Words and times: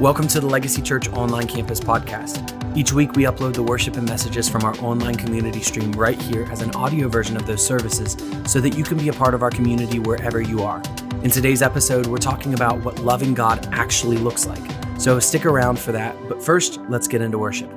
Welcome 0.00 0.28
to 0.28 0.40
the 0.40 0.46
Legacy 0.46 0.82
Church 0.82 1.08
Online 1.08 1.46
Campus 1.46 1.80
Podcast. 1.80 2.76
Each 2.76 2.92
week, 2.92 3.12
we 3.12 3.22
upload 3.22 3.54
the 3.54 3.62
worship 3.62 3.96
and 3.96 4.06
messages 4.06 4.46
from 4.46 4.62
our 4.62 4.76
online 4.80 5.14
community 5.14 5.62
stream 5.62 5.90
right 5.92 6.20
here 6.20 6.46
as 6.50 6.60
an 6.60 6.70
audio 6.72 7.08
version 7.08 7.34
of 7.34 7.46
those 7.46 7.64
services 7.64 8.14
so 8.46 8.60
that 8.60 8.76
you 8.76 8.84
can 8.84 8.98
be 8.98 9.08
a 9.08 9.12
part 9.14 9.32
of 9.32 9.42
our 9.42 9.48
community 9.48 9.98
wherever 9.98 10.42
you 10.42 10.62
are. 10.62 10.82
In 11.22 11.30
today's 11.30 11.62
episode, 11.62 12.08
we're 12.08 12.18
talking 12.18 12.52
about 12.52 12.84
what 12.84 12.98
loving 12.98 13.32
God 13.32 13.66
actually 13.72 14.18
looks 14.18 14.46
like. 14.46 14.60
So 15.00 15.18
stick 15.18 15.46
around 15.46 15.78
for 15.78 15.92
that. 15.92 16.14
But 16.28 16.42
first, 16.42 16.78
let's 16.90 17.08
get 17.08 17.22
into 17.22 17.38
worship. 17.38 17.72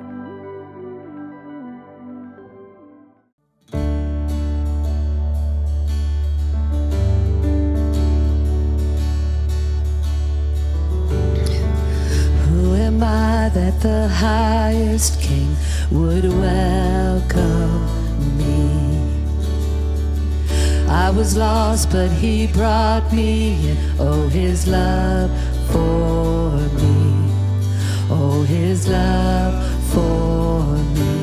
King 15.08 15.56
would 15.90 16.24
welcome 16.24 17.86
me? 18.36 18.90
I 20.88 21.08
was 21.08 21.38
lost, 21.38 21.90
but 21.90 22.10
he 22.10 22.46
brought 22.48 23.10
me 23.10 23.70
in. 23.70 23.78
Oh, 23.98 24.28
his 24.28 24.66
love 24.66 25.30
for 25.70 26.50
me. 26.76 27.32
Oh, 28.10 28.44
his 28.46 28.88
love 28.88 29.54
for 29.90 30.76
me. 30.96 31.14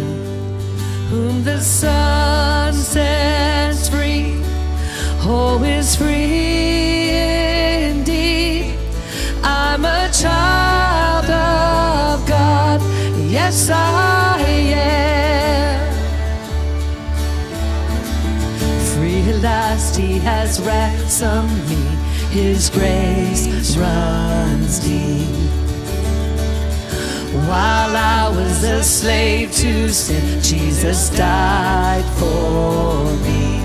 Whom 1.11 1.43
the 1.43 1.59
Son 1.59 2.73
sets 2.73 3.89
free. 3.89 4.41
Oh, 5.21 5.61
is 5.63 5.95
free 5.95 7.11
indeed. 7.91 8.75
I'm 9.43 9.85
a 9.85 10.09
child. 10.11 10.66
Yes, 13.47 13.69
I 13.69 14.41
am. 14.75 15.07
Last, 19.41 19.95
He 19.95 20.19
has 20.19 20.59
ransomed 20.59 21.69
me. 21.69 21.85
His 22.29 22.69
grace 22.69 23.77
runs 23.77 24.79
deep. 24.79 25.49
While 27.47 27.95
I 27.95 28.27
was 28.35 28.63
a 28.65 28.83
slave 28.83 29.53
to 29.53 29.93
sin, 29.93 30.41
Jesus 30.41 31.09
died 31.11 32.03
for 32.19 33.05
me. 33.23 33.61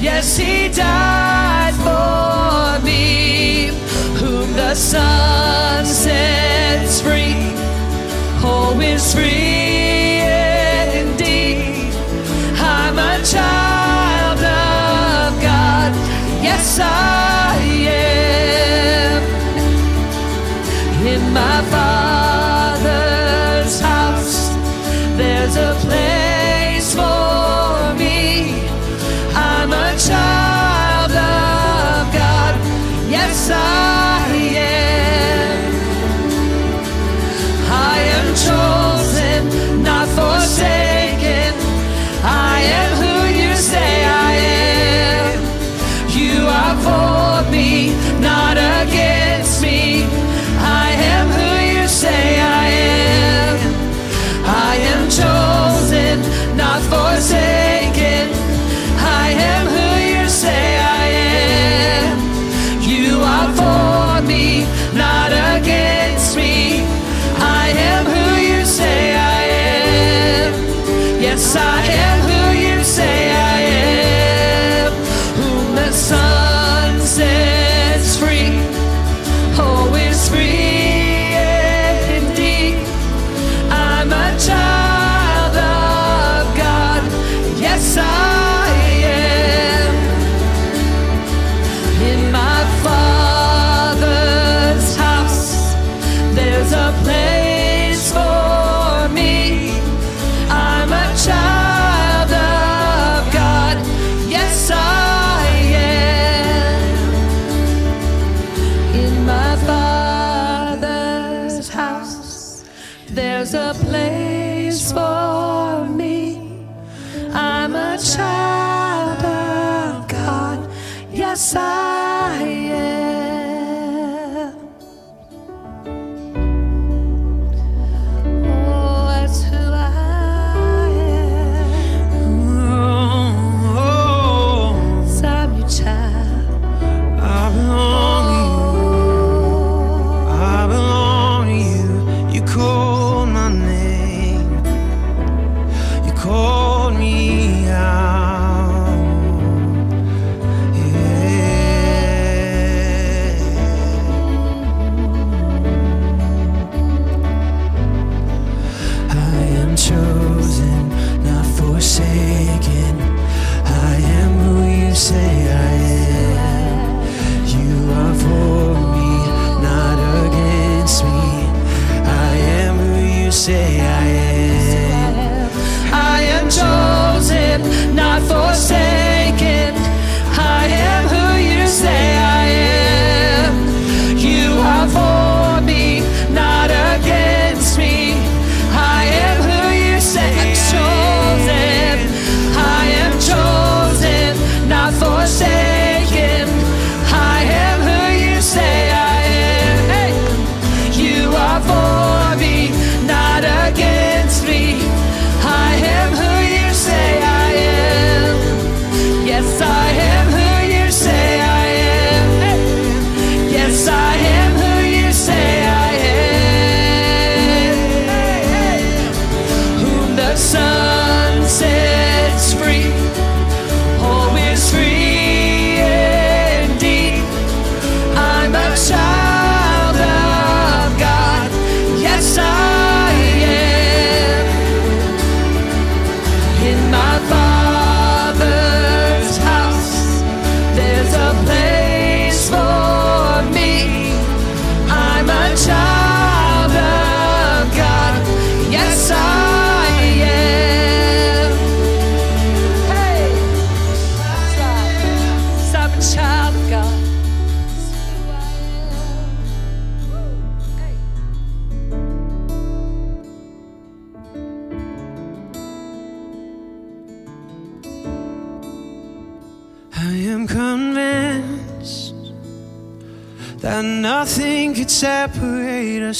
Yes, 0.00 0.36
he 0.36 0.68
died 0.68 1.74
for 1.82 2.78
me, 2.84 3.72
whom 4.20 4.52
the 4.52 4.76
Son 4.76 5.84
sets 5.84 7.00
free. 7.00 7.63
Oh, 8.46 8.78
is 8.80 9.14
free 9.14 10.20
indeed. 11.00 11.94
I'm 12.60 12.98
a 12.98 13.22
child 13.24 14.38
of 14.38 15.42
God. 15.42 15.92
Yes, 16.42 16.78
I 16.80 17.43
Yes, 71.34 71.56
I 71.56 71.83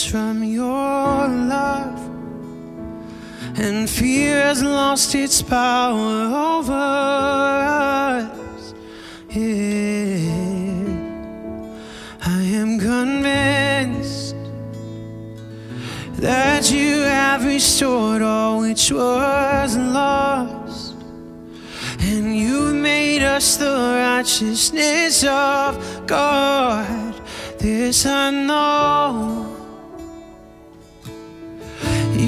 from 0.03 0.43
your 0.43 1.29
love 1.29 2.01
and 3.57 3.89
fear 3.89 4.43
has 4.43 4.63
lost 4.63 5.15
its 5.15 5.41
power 5.41 6.57
over 6.57 6.73
us. 6.73 8.75
Yeah. 9.31 10.35
I 12.27 12.43
am 12.61 12.81
convinced 12.81 14.35
that 16.17 16.73
you 16.73 17.03
have 17.03 17.45
restored 17.45 18.23
all 18.23 18.61
which 18.61 18.91
was 18.91 19.77
lost, 19.77 20.97
and 22.01 22.37
you 22.37 22.75
made 22.75 23.23
us 23.23 23.57
the 23.57 23.71
righteousness 23.71 25.23
of 25.23 26.07
God. 26.07 27.15
This 27.61 28.05
I 28.07 28.31
know. 28.31 29.54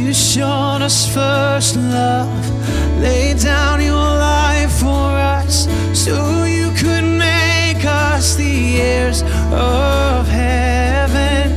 You 0.07 0.15
showed 0.15 0.83
us 0.83 1.13
first 1.13 1.75
love, 1.75 3.01
laid 3.01 3.41
down 3.41 3.83
your 3.83 3.97
life 3.97 4.71
for 4.79 4.87
us, 4.87 5.67
so 5.95 6.45
you 6.45 6.71
could 6.77 7.03
make 7.03 7.85
us 7.85 8.37
the 8.37 8.81
heirs 8.81 9.23
of 9.51 10.29
heaven. 10.29 11.51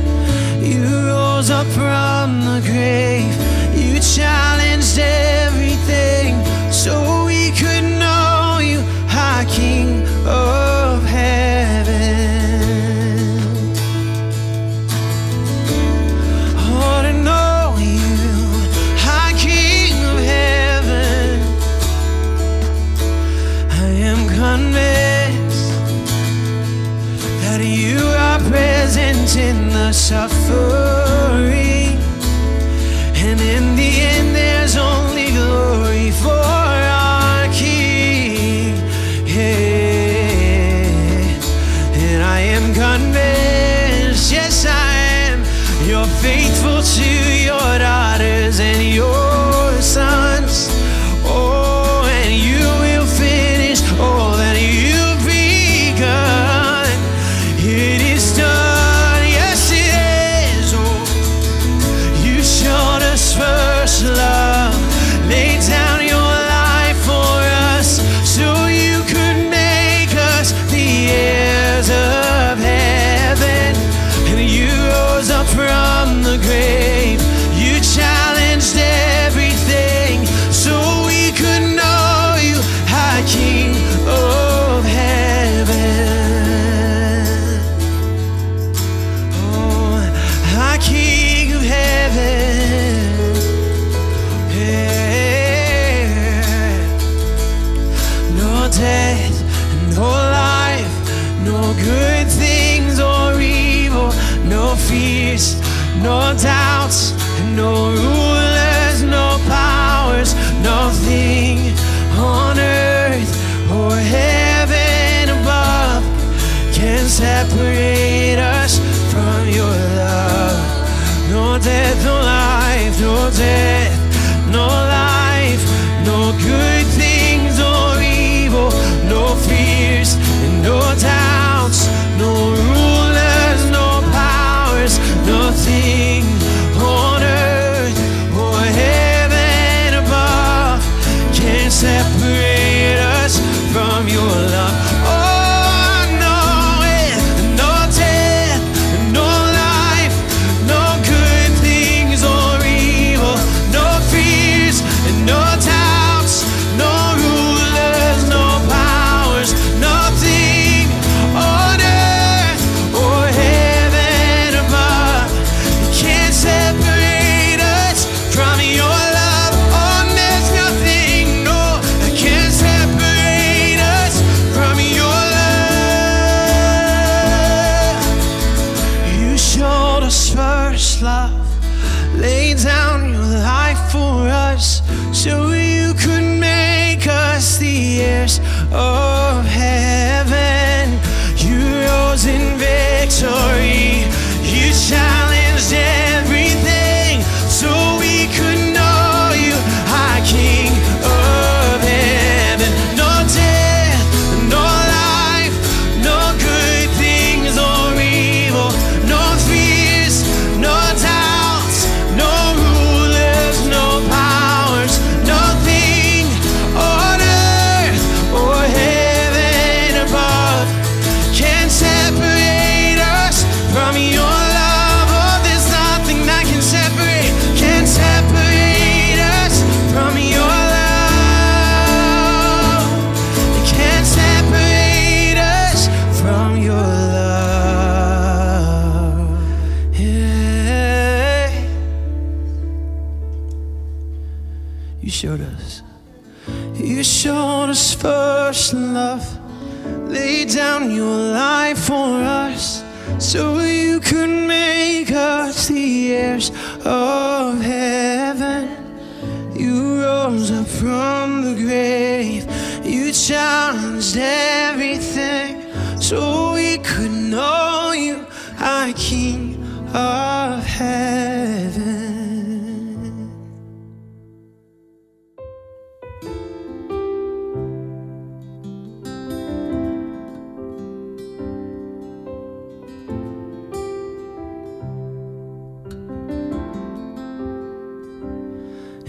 You 0.60 0.82
rose 1.06 1.48
up 1.50 1.68
from 1.68 2.40
the 2.44 2.60
grave, 2.66 3.36
you 3.78 4.00
challenged 4.00 4.98
everything, 4.98 6.34
so. 6.72 7.19
suffer. 29.92 30.99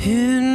In 0.04 0.51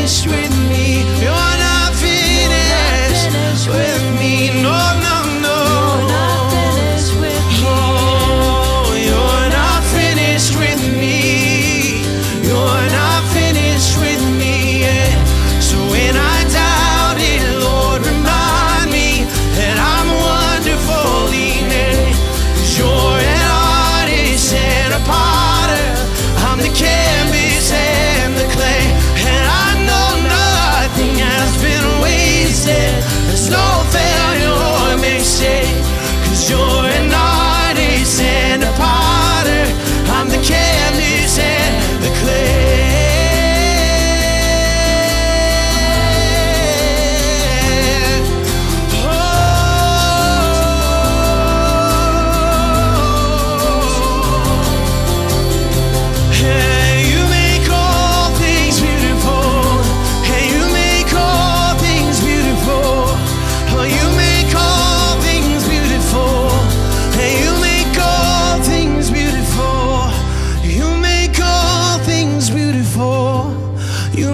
finished 0.00 0.26
with 0.26 0.58
me. 0.60 0.69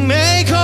make 0.07 0.56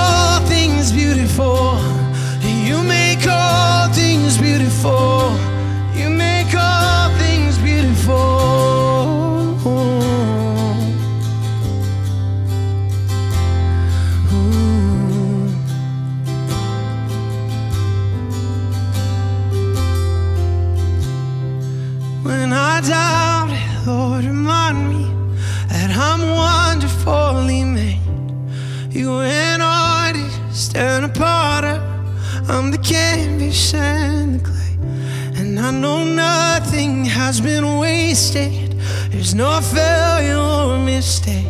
It's 39.33 39.39
not 39.39 39.65
failure 39.65 40.37
or 40.37 40.79
mistake. 40.79 41.47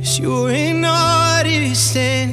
It's 0.00 0.18
you 0.18 0.48
ain't 0.48 0.80
naughty 0.80 1.60
mistake. 1.60 2.23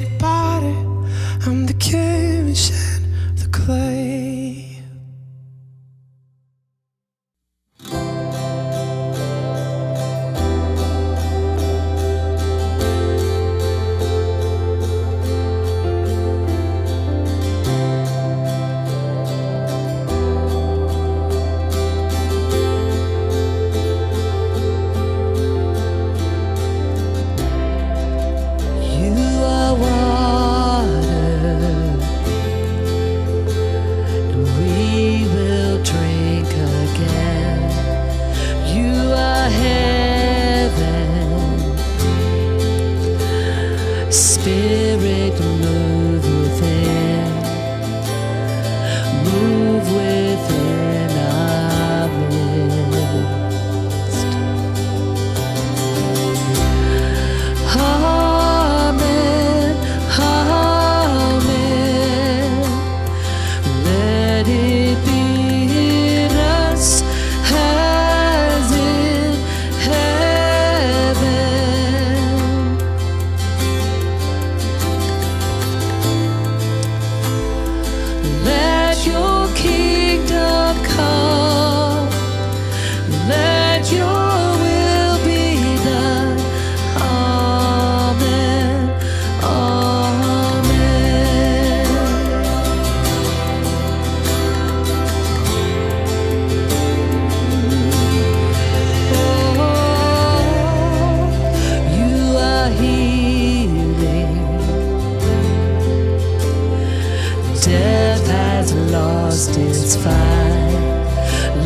has 108.62 108.74
lost 108.92 109.58
its 109.58 109.96
fight. 109.96 110.12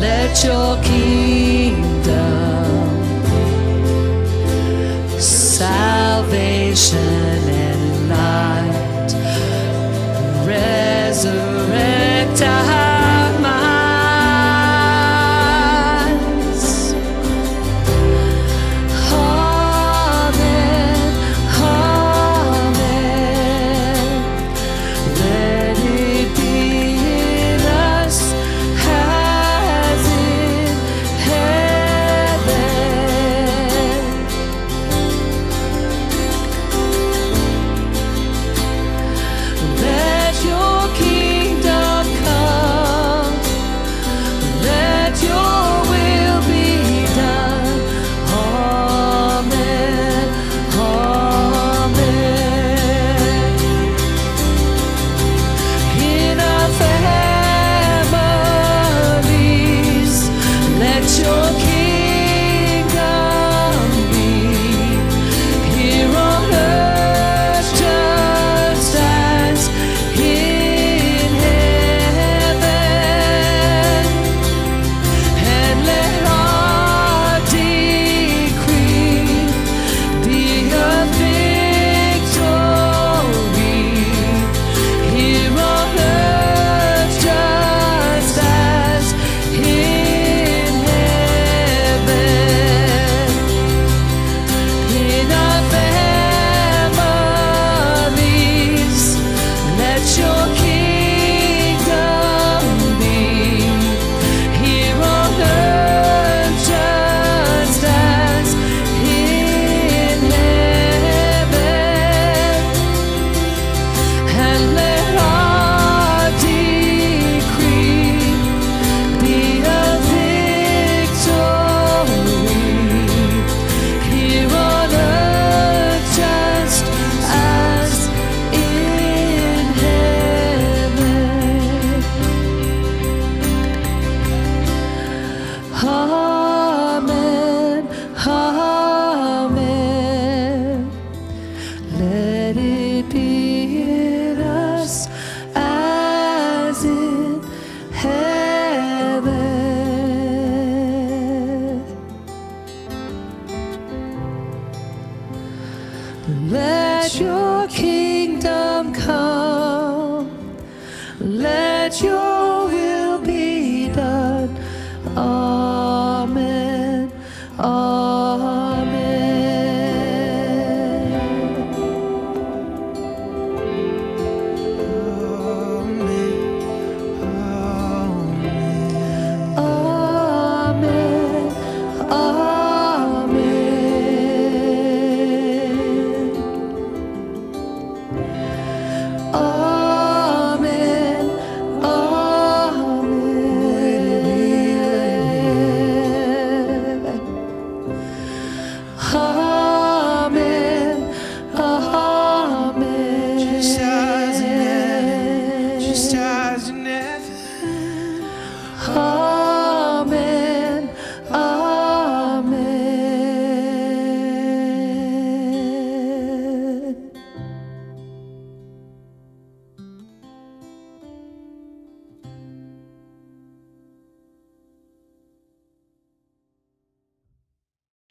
Let 0.01 0.43
your 0.43 0.81
kingdom, 0.81 2.07
salvation 5.19 6.97
and 6.97 8.09
light. 8.09 8.47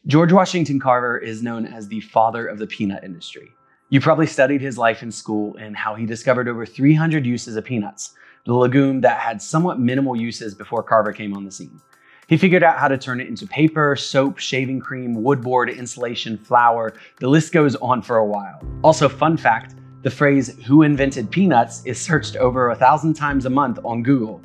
George 0.08 0.32
Washington 0.32 0.78
Carver 0.78 1.18
is 1.18 1.42
known 1.42 1.66
as 1.66 1.88
the 1.88 2.00
father 2.00 2.46
of 2.46 2.60
the 2.60 2.66
peanut 2.68 3.02
industry. 3.02 3.52
You 3.88 4.00
probably 4.00 4.28
studied 4.28 4.60
his 4.60 4.78
life 4.78 5.02
in 5.02 5.10
school 5.10 5.56
and 5.56 5.76
how 5.76 5.96
he 5.96 6.06
discovered 6.06 6.46
over 6.46 6.64
300 6.64 7.26
uses 7.26 7.56
of 7.56 7.64
peanuts, 7.64 8.14
the 8.44 8.54
legume 8.54 9.00
that 9.00 9.18
had 9.18 9.42
somewhat 9.42 9.80
minimal 9.80 10.14
uses 10.14 10.54
before 10.54 10.84
Carver 10.84 11.12
came 11.12 11.34
on 11.34 11.44
the 11.44 11.50
scene. 11.50 11.80
He 12.28 12.36
figured 12.36 12.62
out 12.62 12.78
how 12.78 12.86
to 12.86 12.96
turn 12.96 13.20
it 13.20 13.26
into 13.26 13.48
paper, 13.48 13.96
soap, 13.96 14.38
shaving 14.38 14.78
cream, 14.78 15.24
woodboard, 15.24 15.70
insulation, 15.70 16.38
flour. 16.38 16.94
The 17.18 17.28
list 17.28 17.52
goes 17.52 17.74
on 17.74 18.00
for 18.00 18.18
a 18.18 18.24
while. 18.24 18.60
Also, 18.84 19.08
fun 19.08 19.36
fact 19.36 19.74
the 20.02 20.10
phrase, 20.10 20.56
who 20.66 20.82
invented 20.82 21.32
peanuts, 21.32 21.82
is 21.84 22.00
searched 22.00 22.36
over 22.36 22.70
a 22.70 22.76
thousand 22.76 23.14
times 23.14 23.44
a 23.44 23.50
month 23.50 23.80
on 23.84 24.04
Google. 24.04 24.40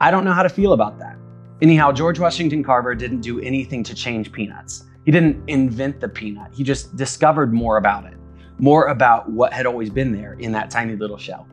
I 0.00 0.10
don't 0.10 0.24
know 0.24 0.32
how 0.32 0.42
to 0.42 0.48
feel 0.48 0.72
about 0.72 0.98
that. 1.00 1.18
Anyhow, 1.60 1.92
George 1.92 2.18
Washington 2.18 2.64
Carver 2.64 2.94
didn't 2.94 3.20
do 3.20 3.38
anything 3.40 3.84
to 3.84 3.94
change 3.94 4.32
peanuts. 4.32 4.84
He 5.04 5.12
didn't 5.12 5.42
invent 5.48 6.00
the 6.00 6.08
peanut, 6.08 6.52
he 6.52 6.62
just 6.62 6.96
discovered 6.96 7.52
more 7.52 7.76
about 7.76 8.06
it, 8.06 8.14
more 8.58 8.86
about 8.86 9.30
what 9.30 9.52
had 9.52 9.66
always 9.66 9.90
been 9.90 10.12
there 10.12 10.34
in 10.34 10.52
that 10.52 10.70
tiny 10.70 10.96
little 10.96 11.18
shell. 11.18 11.46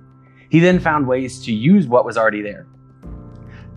He 0.50 0.60
then 0.60 0.80
found 0.80 1.08
ways 1.08 1.44
to 1.46 1.54
use 1.54 1.88
what 1.88 2.06
was 2.06 2.18
already 2.18 2.42
there. 2.42 2.68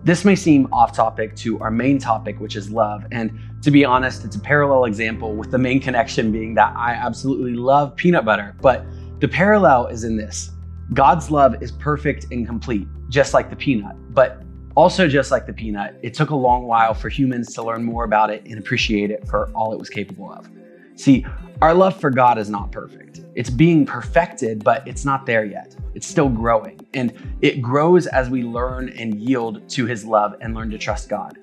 This 0.03 0.23
may 0.23 0.35
seem 0.35 0.71
off 0.71 0.91
topic 0.91 1.35
to 1.37 1.59
our 1.61 1.71
main 1.71 1.97
topic, 1.97 2.39
which 2.39 2.55
is 2.55 2.69
love. 2.69 3.05
And 3.11 3.39
to 3.63 3.71
be 3.71 3.83
honest, 3.83 4.23
it's 4.23 4.35
a 4.35 4.39
parallel 4.39 4.85
example 4.85 5.35
with 5.35 5.49
the 5.49 5.57
main 5.57 5.81
connection 5.81 6.31
being 6.31 6.53
that 6.55 6.75
I 6.77 6.91
absolutely 6.91 7.55
love 7.55 7.95
peanut 7.95 8.23
butter. 8.23 8.55
But 8.61 8.85
the 9.19 9.27
parallel 9.27 9.87
is 9.87 10.03
in 10.03 10.15
this 10.15 10.51
God's 10.93 11.31
love 11.31 11.63
is 11.63 11.71
perfect 11.71 12.27
and 12.31 12.45
complete, 12.45 12.87
just 13.09 13.33
like 13.33 13.49
the 13.49 13.55
peanut. 13.55 13.95
But 14.13 14.43
also, 14.75 15.07
just 15.07 15.31
like 15.31 15.45
the 15.45 15.53
peanut, 15.53 15.97
it 16.01 16.13
took 16.13 16.31
a 16.31 16.35
long 16.35 16.67
while 16.67 16.93
for 16.93 17.07
humans 17.07 17.53
to 17.53 17.63
learn 17.63 17.83
more 17.83 18.03
about 18.03 18.29
it 18.29 18.45
and 18.45 18.59
appreciate 18.59 19.09
it 19.09 19.25
for 19.25 19.49
all 19.55 19.71
it 19.71 19.79
was 19.79 19.89
capable 19.89 20.31
of. 20.31 20.49
See, 20.95 21.25
our 21.61 21.73
love 21.73 21.97
for 21.99 22.09
God 22.09 22.37
is 22.37 22.49
not 22.49 22.73
perfect. 22.73 23.21
It's 23.35 23.49
being 23.49 23.85
perfected, 23.85 24.63
but 24.63 24.85
it's 24.85 25.05
not 25.05 25.25
there 25.25 25.45
yet. 25.45 25.75
It's 25.93 26.05
still 26.05 26.27
growing. 26.27 26.79
And 26.93 27.13
it 27.41 27.61
grows 27.61 28.05
as 28.07 28.29
we 28.29 28.43
learn 28.43 28.89
and 28.89 29.17
yield 29.17 29.67
to 29.69 29.85
his 29.85 30.03
love 30.03 30.35
and 30.41 30.53
learn 30.53 30.69
to 30.71 30.77
trust 30.77 31.07
God. 31.07 31.37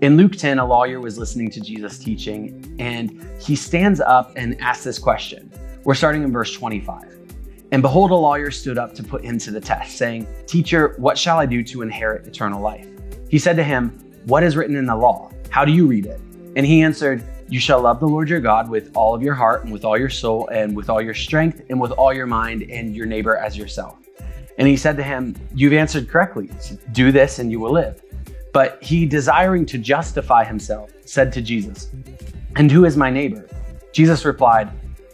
In 0.00 0.16
Luke 0.16 0.32
10, 0.32 0.58
a 0.58 0.66
lawyer 0.66 1.00
was 1.00 1.18
listening 1.18 1.50
to 1.50 1.60
Jesus 1.60 1.98
teaching, 1.98 2.76
and 2.78 3.24
he 3.40 3.54
stands 3.56 4.00
up 4.00 4.32
and 4.36 4.60
asks 4.60 4.84
this 4.84 4.98
question. 4.98 5.52
We're 5.84 5.94
starting 5.94 6.22
in 6.22 6.32
verse 6.32 6.52
25. 6.52 7.17
And 7.70 7.82
behold, 7.82 8.10
a 8.10 8.14
lawyer 8.14 8.50
stood 8.50 8.78
up 8.78 8.94
to 8.94 9.02
put 9.02 9.24
him 9.24 9.38
to 9.40 9.50
the 9.50 9.60
test, 9.60 9.98
saying, 9.98 10.26
Teacher, 10.46 10.94
what 10.96 11.18
shall 11.18 11.38
I 11.38 11.46
do 11.46 11.62
to 11.64 11.82
inherit 11.82 12.26
eternal 12.26 12.62
life? 12.62 12.86
He 13.28 13.38
said 13.38 13.56
to 13.56 13.64
him, 13.64 13.90
What 14.24 14.42
is 14.42 14.56
written 14.56 14.76
in 14.76 14.86
the 14.86 14.96
law? 14.96 15.30
How 15.50 15.64
do 15.64 15.72
you 15.72 15.86
read 15.86 16.06
it? 16.06 16.20
And 16.56 16.64
he 16.64 16.82
answered, 16.82 17.22
You 17.48 17.60
shall 17.60 17.82
love 17.82 18.00
the 18.00 18.08
Lord 18.08 18.30
your 18.30 18.40
God 18.40 18.70
with 18.70 18.90
all 18.96 19.14
of 19.14 19.22
your 19.22 19.34
heart, 19.34 19.64
and 19.64 19.72
with 19.72 19.84
all 19.84 19.98
your 19.98 20.08
soul, 20.08 20.48
and 20.48 20.74
with 20.74 20.88
all 20.88 21.02
your 21.02 21.14
strength, 21.14 21.62
and 21.68 21.78
with 21.78 21.92
all 21.92 22.12
your 22.12 22.26
mind, 22.26 22.62
and 22.62 22.96
your 22.96 23.06
neighbor 23.06 23.36
as 23.36 23.56
yourself. 23.56 23.98
And 24.56 24.66
he 24.66 24.76
said 24.76 24.96
to 24.96 25.02
him, 25.02 25.36
You've 25.54 25.74
answered 25.74 26.08
correctly. 26.08 26.50
Do 26.92 27.12
this, 27.12 27.38
and 27.38 27.50
you 27.50 27.60
will 27.60 27.72
live. 27.72 28.02
But 28.54 28.82
he, 28.82 29.04
desiring 29.04 29.66
to 29.66 29.78
justify 29.78 30.42
himself, 30.42 30.90
said 31.04 31.32
to 31.34 31.42
Jesus, 31.42 31.90
And 32.56 32.72
who 32.72 32.86
is 32.86 32.96
my 32.96 33.10
neighbor? 33.10 33.46
Jesus 33.92 34.24
replied, 34.24 34.70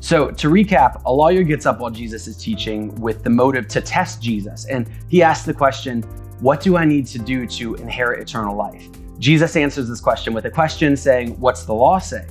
So, 0.00 0.30
to 0.30 0.48
recap, 0.48 1.02
a 1.04 1.12
lawyer 1.12 1.42
gets 1.42 1.66
up 1.66 1.80
while 1.80 1.90
Jesus 1.90 2.26
is 2.28 2.36
teaching 2.36 2.94
with 2.96 3.24
the 3.24 3.30
motive 3.30 3.66
to 3.68 3.80
test 3.80 4.22
Jesus. 4.22 4.64
And 4.66 4.88
he 5.08 5.22
asks 5.22 5.44
the 5.44 5.54
question, 5.54 6.02
What 6.40 6.60
do 6.60 6.76
I 6.76 6.84
need 6.84 7.06
to 7.08 7.18
do 7.18 7.46
to 7.46 7.74
inherit 7.76 8.20
eternal 8.20 8.54
life? 8.54 8.88
Jesus 9.18 9.56
answers 9.56 9.88
this 9.88 10.00
question 10.00 10.32
with 10.32 10.44
a 10.44 10.50
question 10.50 10.96
saying, 10.96 11.38
What's 11.40 11.64
the 11.64 11.74
law 11.74 11.98
say? 11.98 12.26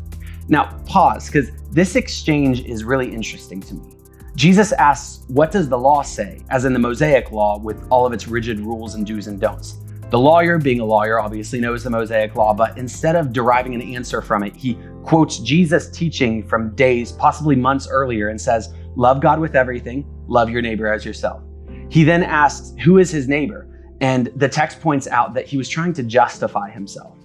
Now, 0.47 0.77
pause, 0.85 1.27
because 1.27 1.51
this 1.71 1.97
exchange 1.97 2.61
is 2.61 2.85
really 2.85 3.13
interesting 3.13 3.59
to 3.61 3.73
me. 3.73 3.93
Jesus 4.35 4.71
asks, 4.71 5.25
What 5.27 5.51
does 5.51 5.67
the 5.67 5.77
law 5.77 6.03
say? 6.03 6.41
as 6.49 6.63
in 6.63 6.71
the 6.71 6.79
Mosaic 6.79 7.31
law 7.31 7.57
with 7.57 7.85
all 7.89 8.05
of 8.05 8.13
its 8.13 8.27
rigid 8.27 8.59
rules 8.59 8.95
and 8.95 9.05
do's 9.05 9.27
and 9.27 9.41
don'ts. 9.41 9.77
The 10.09 10.17
lawyer, 10.17 10.57
being 10.57 10.79
a 10.79 10.85
lawyer, 10.85 11.19
obviously 11.19 11.59
knows 11.59 11.83
the 11.83 11.89
Mosaic 11.89 12.33
law, 12.35 12.53
but 12.53 12.77
instead 12.77 13.17
of 13.17 13.33
deriving 13.33 13.75
an 13.75 13.81
answer 13.81 14.21
from 14.21 14.41
it, 14.41 14.55
he 14.55 14.79
quotes 15.03 15.39
Jesus' 15.39 15.89
teaching 15.91 16.47
from 16.47 16.73
days, 16.75 17.11
possibly 17.11 17.57
months 17.57 17.89
earlier, 17.89 18.29
and 18.29 18.39
says, 18.39 18.73
Love 18.95 19.19
God 19.19 19.37
with 19.37 19.53
everything, 19.53 20.05
love 20.27 20.49
your 20.49 20.61
neighbor 20.61 20.87
as 20.87 21.03
yourself. 21.03 21.43
He 21.89 22.05
then 22.05 22.23
asks, 22.23 22.73
Who 22.85 22.99
is 22.99 23.11
his 23.11 23.27
neighbor? 23.27 23.67
And 23.99 24.27
the 24.27 24.47
text 24.47 24.79
points 24.79 25.07
out 25.07 25.33
that 25.33 25.45
he 25.45 25.57
was 25.57 25.67
trying 25.67 25.91
to 25.93 26.03
justify 26.03 26.69
himself. 26.69 27.17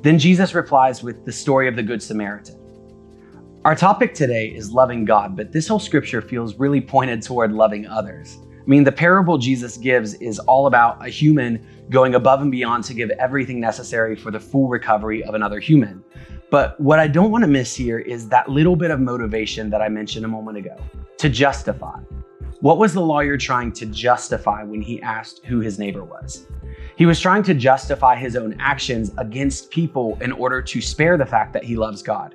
Then 0.00 0.18
Jesus 0.18 0.54
replies 0.54 1.02
with 1.02 1.26
the 1.26 1.32
story 1.32 1.68
of 1.68 1.76
the 1.76 1.82
Good 1.82 2.02
Samaritan. 2.02 2.56
Our 3.66 3.76
topic 3.76 4.14
today 4.14 4.46
is 4.46 4.72
loving 4.72 5.04
God, 5.04 5.36
but 5.36 5.52
this 5.52 5.68
whole 5.68 5.78
scripture 5.78 6.22
feels 6.22 6.54
really 6.54 6.80
pointed 6.80 7.20
toward 7.20 7.52
loving 7.52 7.86
others. 7.86 8.38
I 8.60 8.68
mean, 8.68 8.84
the 8.84 8.92
parable 8.92 9.38
Jesus 9.38 9.76
gives 9.78 10.14
is 10.14 10.38
all 10.40 10.66
about 10.66 11.04
a 11.04 11.08
human 11.08 11.66
going 11.88 12.14
above 12.14 12.42
and 12.42 12.50
beyond 12.50 12.84
to 12.84 12.94
give 12.94 13.10
everything 13.10 13.58
necessary 13.58 14.14
for 14.14 14.30
the 14.30 14.38
full 14.38 14.68
recovery 14.68 15.24
of 15.24 15.34
another 15.34 15.60
human. 15.60 16.04
But 16.50 16.78
what 16.80 16.98
I 16.98 17.06
don't 17.06 17.30
want 17.30 17.42
to 17.42 17.48
miss 17.48 17.74
here 17.74 17.98
is 17.98 18.28
that 18.28 18.48
little 18.48 18.76
bit 18.76 18.90
of 18.90 19.00
motivation 19.00 19.70
that 19.70 19.80
I 19.80 19.88
mentioned 19.88 20.24
a 20.24 20.28
moment 20.28 20.58
ago 20.58 20.76
to 21.18 21.28
justify. 21.28 22.00
What 22.60 22.76
was 22.76 22.92
the 22.92 23.00
lawyer 23.00 23.38
trying 23.38 23.72
to 23.72 23.86
justify 23.86 24.62
when 24.62 24.82
he 24.82 25.00
asked 25.00 25.40
who 25.46 25.60
his 25.60 25.78
neighbor 25.78 26.04
was? 26.04 26.46
He 26.96 27.06
was 27.06 27.18
trying 27.18 27.42
to 27.44 27.54
justify 27.54 28.16
his 28.16 28.36
own 28.36 28.56
actions 28.60 29.12
against 29.16 29.70
people 29.70 30.18
in 30.20 30.32
order 30.32 30.60
to 30.60 30.80
spare 30.82 31.16
the 31.16 31.24
fact 31.24 31.54
that 31.54 31.64
he 31.64 31.76
loves 31.76 32.02
God. 32.02 32.34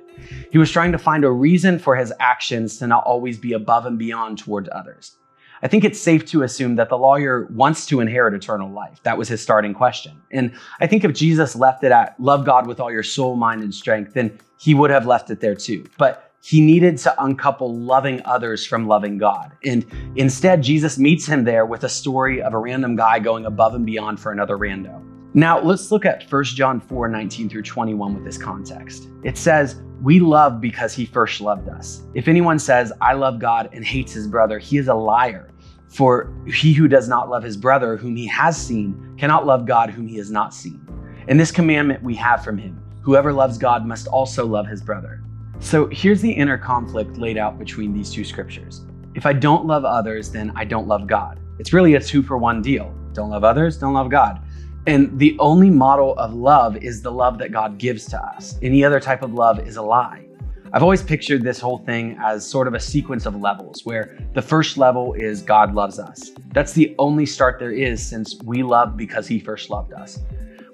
He 0.50 0.58
was 0.58 0.72
trying 0.72 0.90
to 0.90 0.98
find 0.98 1.24
a 1.24 1.30
reason 1.30 1.78
for 1.78 1.94
his 1.94 2.12
actions 2.18 2.78
to 2.78 2.88
not 2.88 3.04
always 3.04 3.38
be 3.38 3.52
above 3.52 3.86
and 3.86 3.96
beyond 3.96 4.38
toward 4.38 4.68
others. 4.70 5.18
I 5.62 5.68
think 5.68 5.84
it's 5.84 6.00
safe 6.00 6.24
to 6.26 6.42
assume 6.42 6.76
that 6.76 6.88
the 6.88 6.98
lawyer 6.98 7.46
wants 7.50 7.86
to 7.86 8.00
inherit 8.00 8.34
eternal 8.34 8.70
life. 8.70 9.00
That 9.02 9.18
was 9.18 9.28
his 9.28 9.42
starting 9.42 9.74
question. 9.74 10.20
And 10.30 10.52
I 10.80 10.86
think 10.86 11.04
if 11.04 11.12
Jesus 11.12 11.56
left 11.56 11.84
it 11.84 11.92
at 11.92 12.18
love 12.20 12.44
God 12.44 12.66
with 12.66 12.80
all 12.80 12.92
your 12.92 13.02
soul, 13.02 13.36
mind, 13.36 13.62
and 13.62 13.74
strength, 13.74 14.14
then 14.14 14.38
he 14.58 14.74
would 14.74 14.90
have 14.90 15.06
left 15.06 15.30
it 15.30 15.40
there 15.40 15.54
too. 15.54 15.86
But 15.98 16.32
he 16.42 16.60
needed 16.60 16.98
to 16.98 17.24
uncouple 17.24 17.74
loving 17.74 18.22
others 18.24 18.64
from 18.66 18.86
loving 18.86 19.18
God. 19.18 19.52
And 19.64 19.84
instead, 20.14 20.62
Jesus 20.62 20.98
meets 20.98 21.26
him 21.26 21.44
there 21.44 21.66
with 21.66 21.84
a 21.84 21.88
story 21.88 22.40
of 22.40 22.54
a 22.54 22.58
random 22.58 22.94
guy 22.94 23.18
going 23.18 23.46
above 23.46 23.74
and 23.74 23.84
beyond 23.84 24.20
for 24.20 24.30
another 24.30 24.56
rando. 24.56 25.15
Now, 25.36 25.60
let's 25.60 25.92
look 25.92 26.06
at 26.06 26.24
1 26.32 26.44
John 26.44 26.80
4 26.80 27.10
19 27.10 27.50
through 27.50 27.64
21 27.64 28.14
with 28.14 28.24
this 28.24 28.38
context. 28.38 29.08
It 29.22 29.36
says, 29.36 29.82
We 30.00 30.18
love 30.18 30.62
because 30.62 30.94
he 30.94 31.04
first 31.04 31.42
loved 31.42 31.68
us. 31.68 32.00
If 32.14 32.26
anyone 32.26 32.58
says, 32.58 32.90
I 33.02 33.12
love 33.12 33.38
God 33.38 33.68
and 33.74 33.84
hates 33.84 34.14
his 34.14 34.26
brother, 34.26 34.58
he 34.58 34.78
is 34.78 34.88
a 34.88 34.94
liar. 34.94 35.50
For 35.88 36.32
he 36.46 36.72
who 36.72 36.88
does 36.88 37.06
not 37.06 37.28
love 37.28 37.42
his 37.42 37.58
brother, 37.58 37.98
whom 37.98 38.16
he 38.16 38.26
has 38.28 38.56
seen, 38.56 39.14
cannot 39.18 39.44
love 39.44 39.66
God, 39.66 39.90
whom 39.90 40.08
he 40.08 40.16
has 40.16 40.30
not 40.30 40.54
seen. 40.54 40.80
And 41.28 41.38
this 41.38 41.50
commandment 41.50 42.02
we 42.02 42.14
have 42.14 42.42
from 42.42 42.56
him 42.56 42.82
whoever 43.02 43.30
loves 43.30 43.58
God 43.58 43.84
must 43.84 44.06
also 44.06 44.46
love 44.46 44.66
his 44.66 44.80
brother. 44.80 45.22
So 45.60 45.86
here's 45.92 46.22
the 46.22 46.32
inner 46.32 46.56
conflict 46.56 47.18
laid 47.18 47.36
out 47.36 47.58
between 47.58 47.92
these 47.92 48.10
two 48.10 48.24
scriptures. 48.24 48.86
If 49.14 49.26
I 49.26 49.34
don't 49.34 49.66
love 49.66 49.84
others, 49.84 50.30
then 50.30 50.50
I 50.56 50.64
don't 50.64 50.88
love 50.88 51.06
God. 51.06 51.38
It's 51.58 51.74
really 51.74 51.94
a 51.94 52.00
two 52.00 52.22
for 52.22 52.38
one 52.38 52.62
deal. 52.62 52.94
Don't 53.12 53.28
love 53.28 53.44
others, 53.44 53.76
don't 53.76 53.92
love 53.92 54.10
God. 54.10 54.42
And 54.86 55.18
the 55.18 55.36
only 55.40 55.68
model 55.68 56.14
of 56.16 56.32
love 56.32 56.76
is 56.76 57.02
the 57.02 57.10
love 57.10 57.38
that 57.38 57.50
God 57.50 57.76
gives 57.76 58.06
to 58.06 58.22
us. 58.22 58.56
Any 58.62 58.84
other 58.84 59.00
type 59.00 59.22
of 59.22 59.34
love 59.34 59.58
is 59.66 59.76
a 59.76 59.82
lie. 59.82 60.26
I've 60.72 60.82
always 60.82 61.02
pictured 61.02 61.42
this 61.42 61.58
whole 61.58 61.78
thing 61.78 62.16
as 62.22 62.48
sort 62.48 62.68
of 62.68 62.74
a 62.74 62.80
sequence 62.80 63.26
of 63.26 63.34
levels 63.34 63.84
where 63.84 64.16
the 64.34 64.42
first 64.42 64.78
level 64.78 65.14
is 65.14 65.42
God 65.42 65.74
loves 65.74 65.98
us. 65.98 66.30
That's 66.52 66.72
the 66.72 66.94
only 67.00 67.26
start 67.26 67.58
there 67.58 67.72
is 67.72 68.04
since 68.04 68.40
we 68.44 68.62
love 68.62 68.96
because 68.96 69.26
he 69.26 69.40
first 69.40 69.70
loved 69.70 69.92
us. 69.92 70.20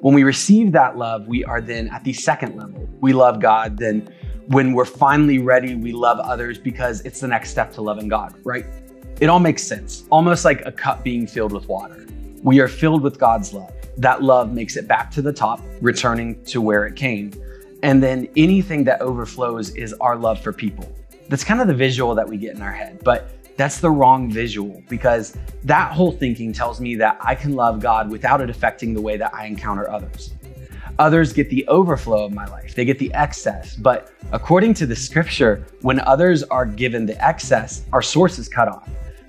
When 0.00 0.14
we 0.14 0.24
receive 0.24 0.72
that 0.72 0.98
love, 0.98 1.26
we 1.26 1.44
are 1.44 1.62
then 1.62 1.88
at 1.88 2.04
the 2.04 2.12
second 2.12 2.56
level. 2.56 2.86
We 3.00 3.14
love 3.14 3.40
God, 3.40 3.78
then 3.78 4.12
when 4.48 4.74
we're 4.74 4.84
finally 4.84 5.38
ready, 5.38 5.74
we 5.74 5.92
love 5.92 6.18
others 6.18 6.58
because 6.58 7.00
it's 7.02 7.20
the 7.20 7.28
next 7.28 7.50
step 7.50 7.72
to 7.74 7.80
loving 7.80 8.08
God, 8.08 8.34
right? 8.44 8.66
It 9.20 9.28
all 9.28 9.40
makes 9.40 9.62
sense, 9.62 10.04
almost 10.10 10.44
like 10.44 10.66
a 10.66 10.72
cup 10.72 11.02
being 11.02 11.26
filled 11.26 11.52
with 11.52 11.66
water. 11.68 12.06
We 12.42 12.60
are 12.60 12.68
filled 12.68 13.02
with 13.02 13.18
God's 13.18 13.54
love. 13.54 13.72
That 13.96 14.22
love 14.22 14.52
makes 14.52 14.76
it 14.76 14.88
back 14.88 15.10
to 15.12 15.22
the 15.22 15.32
top, 15.32 15.60
returning 15.80 16.42
to 16.44 16.60
where 16.60 16.86
it 16.86 16.96
came. 16.96 17.32
And 17.82 18.02
then 18.02 18.28
anything 18.36 18.84
that 18.84 19.00
overflows 19.00 19.70
is 19.70 19.92
our 19.94 20.16
love 20.16 20.40
for 20.40 20.52
people. 20.52 20.90
That's 21.28 21.44
kind 21.44 21.60
of 21.60 21.66
the 21.66 21.74
visual 21.74 22.14
that 22.14 22.28
we 22.28 22.36
get 22.36 22.54
in 22.54 22.62
our 22.62 22.72
head, 22.72 23.00
but 23.04 23.30
that's 23.56 23.80
the 23.80 23.90
wrong 23.90 24.30
visual 24.30 24.82
because 24.88 25.36
that 25.64 25.92
whole 25.92 26.12
thinking 26.12 26.52
tells 26.52 26.80
me 26.80 26.94
that 26.96 27.18
I 27.20 27.34
can 27.34 27.54
love 27.54 27.80
God 27.80 28.10
without 28.10 28.40
it 28.40 28.50
affecting 28.50 28.94
the 28.94 29.00
way 29.00 29.16
that 29.16 29.34
I 29.34 29.46
encounter 29.46 29.90
others. 29.90 30.32
Others 30.98 31.32
get 31.32 31.48
the 31.50 31.66
overflow 31.68 32.24
of 32.24 32.32
my 32.32 32.46
life, 32.46 32.74
they 32.74 32.84
get 32.84 32.98
the 32.98 33.12
excess. 33.14 33.76
But 33.76 34.12
according 34.32 34.74
to 34.74 34.86
the 34.86 34.96
scripture, 34.96 35.64
when 35.80 36.00
others 36.00 36.42
are 36.44 36.66
given 36.66 37.06
the 37.06 37.24
excess, 37.24 37.84
our 37.92 38.02
source 38.02 38.38
is 38.38 38.48
cut 38.48 38.68
off. 38.68 38.88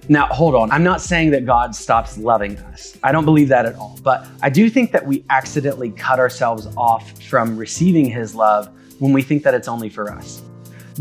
Now, 0.09 0.27
hold 0.27 0.53
on. 0.53 0.69
I'm 0.71 0.83
not 0.83 1.01
saying 1.01 1.31
that 1.31 1.45
God 1.45 1.73
stops 1.73 2.17
loving 2.17 2.57
us. 2.57 2.97
I 3.03 3.11
don't 3.11 3.23
believe 3.23 3.47
that 3.49 3.65
at 3.65 3.75
all. 3.75 3.97
But 4.03 4.27
I 4.41 4.49
do 4.49 4.69
think 4.69 4.91
that 4.91 5.05
we 5.05 5.23
accidentally 5.29 5.91
cut 5.91 6.19
ourselves 6.19 6.67
off 6.75 7.21
from 7.23 7.55
receiving 7.55 8.05
His 8.05 8.35
love 8.35 8.69
when 8.99 9.13
we 9.13 9.21
think 9.21 9.43
that 9.43 9.53
it's 9.53 9.67
only 9.67 9.89
for 9.89 10.11
us. 10.11 10.41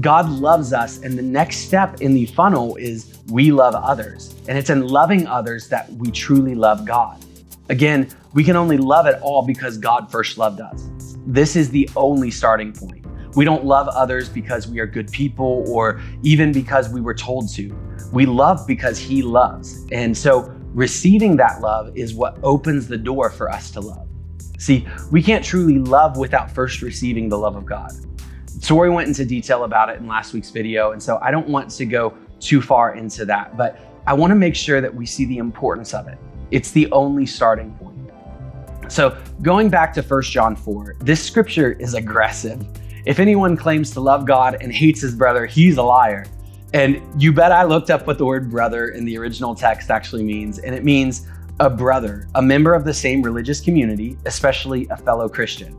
God 0.01 0.29
loves 0.31 0.73
us, 0.73 1.03
and 1.03 1.19
the 1.19 1.23
next 1.23 1.59
step 1.59 2.01
in 2.01 2.15
the 2.15 2.27
funnel 2.27 2.77
is 2.77 3.19
we 3.31 3.51
love 3.53 3.75
others. 3.75 4.35
And 4.49 4.57
it's 4.57 4.71
in 4.71 4.87
loving 4.87 5.27
others 5.27 5.69
that 5.69 5.93
we 5.95 6.11
truly 6.11 6.55
love 6.55 6.87
God. 6.87 7.23
Again, 7.69 8.09
we 8.35 8.45
can 8.45 8.57
only 8.57 8.79
love 8.79 9.07
at 9.07 9.21
all 9.21 9.43
because 9.43 9.79
God 9.79 10.11
first 10.11 10.39
loved 10.39 10.61
us. 10.61 10.89
This 11.27 11.57
is 11.57 11.71
the 11.71 11.89
only 11.97 12.31
starting 12.31 12.73
point. 12.73 13.05
We 13.35 13.45
don't 13.45 13.65
love 13.65 13.89
others 13.89 14.29
because 14.29 14.69
we 14.69 14.79
are 14.79 14.87
good 14.87 15.11
people 15.11 15.65
or 15.69 16.01
even 16.23 16.53
because 16.53 16.89
we 16.89 17.01
were 17.01 17.15
told 17.15 17.51
to. 17.55 17.75
We 18.13 18.27
love 18.27 18.67
because 18.67 18.99
He 18.99 19.23
loves. 19.23 19.87
And 19.91 20.17
so 20.17 20.55
receiving 20.75 21.37
that 21.37 21.61
love 21.61 21.97
is 21.97 22.15
what 22.15 22.39
opens 22.43 22.87
the 22.87 22.99
door 22.99 23.31
for 23.31 23.51
us 23.51 23.71
to 23.73 23.81
love. 23.81 24.07
See, 24.59 24.87
we 25.11 25.23
can't 25.23 25.45
truly 25.45 25.79
love 25.79 26.17
without 26.17 26.51
first 26.51 26.83
receiving 26.83 27.29
the 27.29 27.39
love 27.39 27.57
of 27.57 27.67
God. 27.67 27.91
Tori 28.61 28.91
went 28.91 29.09
into 29.09 29.25
detail 29.25 29.65
about 29.65 29.89
it 29.89 29.99
in 29.99 30.07
last 30.07 30.33
week's 30.33 30.51
video, 30.51 30.93
and 30.93 31.03
so 31.03 31.19
I 31.21 31.33
don't 31.33 31.49
want 31.49 31.71
to 31.71 31.85
go 31.85 32.15
too 32.39 32.63
far 32.63 32.95
into 32.95 33.25
that, 33.25 33.57
but 33.57 33.81
I 34.07 34.15
want 34.15 34.31
to 34.31 34.37
make 34.37 34.55
sure 34.55 34.81
that 34.81 34.95
we 34.95 35.05
see 35.05 35.25
the 35.25 35.39
importance 35.39 35.95
of 35.95 36.07
it. 36.07 36.19
It's 36.53 36.71
the 36.71 36.91
only 36.93 37.27
starting 37.27 37.73
point. 37.73 37.99
So, 38.89 39.17
going 39.41 39.69
back 39.71 39.93
to 39.95 40.03
1 40.03 40.23
John 40.23 40.55
4, 40.55 40.97
this 41.01 41.25
scripture 41.25 41.73
is 41.73 41.95
aggressive. 41.95 42.67
If 43.07 43.19
anyone 43.19 43.57
claims 43.57 43.91
to 43.93 44.01
love 44.01 44.27
God 44.27 44.59
and 44.61 44.73
hates 44.73 45.01
his 45.01 45.15
brother, 45.15 45.47
he's 45.47 45.77
a 45.77 45.83
liar. 45.83 46.27
And 46.75 47.03
you 47.21 47.33
bet 47.33 47.53
I 47.53 47.65
looked 47.65 47.91
up 47.91 48.07
what 48.07 48.19
the 48.19 48.25
word 48.25 48.51
brother 48.51 48.89
in 48.89 49.05
the 49.05 49.19
original 49.19 49.55
text 49.55 49.91
actually 49.91 50.25
means, 50.25 50.59
and 50.59 50.75
it 50.75 50.85
means 50.85 51.27
a 51.61 51.69
brother, 51.69 52.29
a 52.35 52.43
member 52.43 52.75
of 52.75 52.85
the 52.85 52.95
same 52.95 53.23
religious 53.23 53.61
community, 53.61 54.17
especially 54.25 54.89
a 54.89 54.97
fellow 54.97 55.29
Christian. 55.29 55.77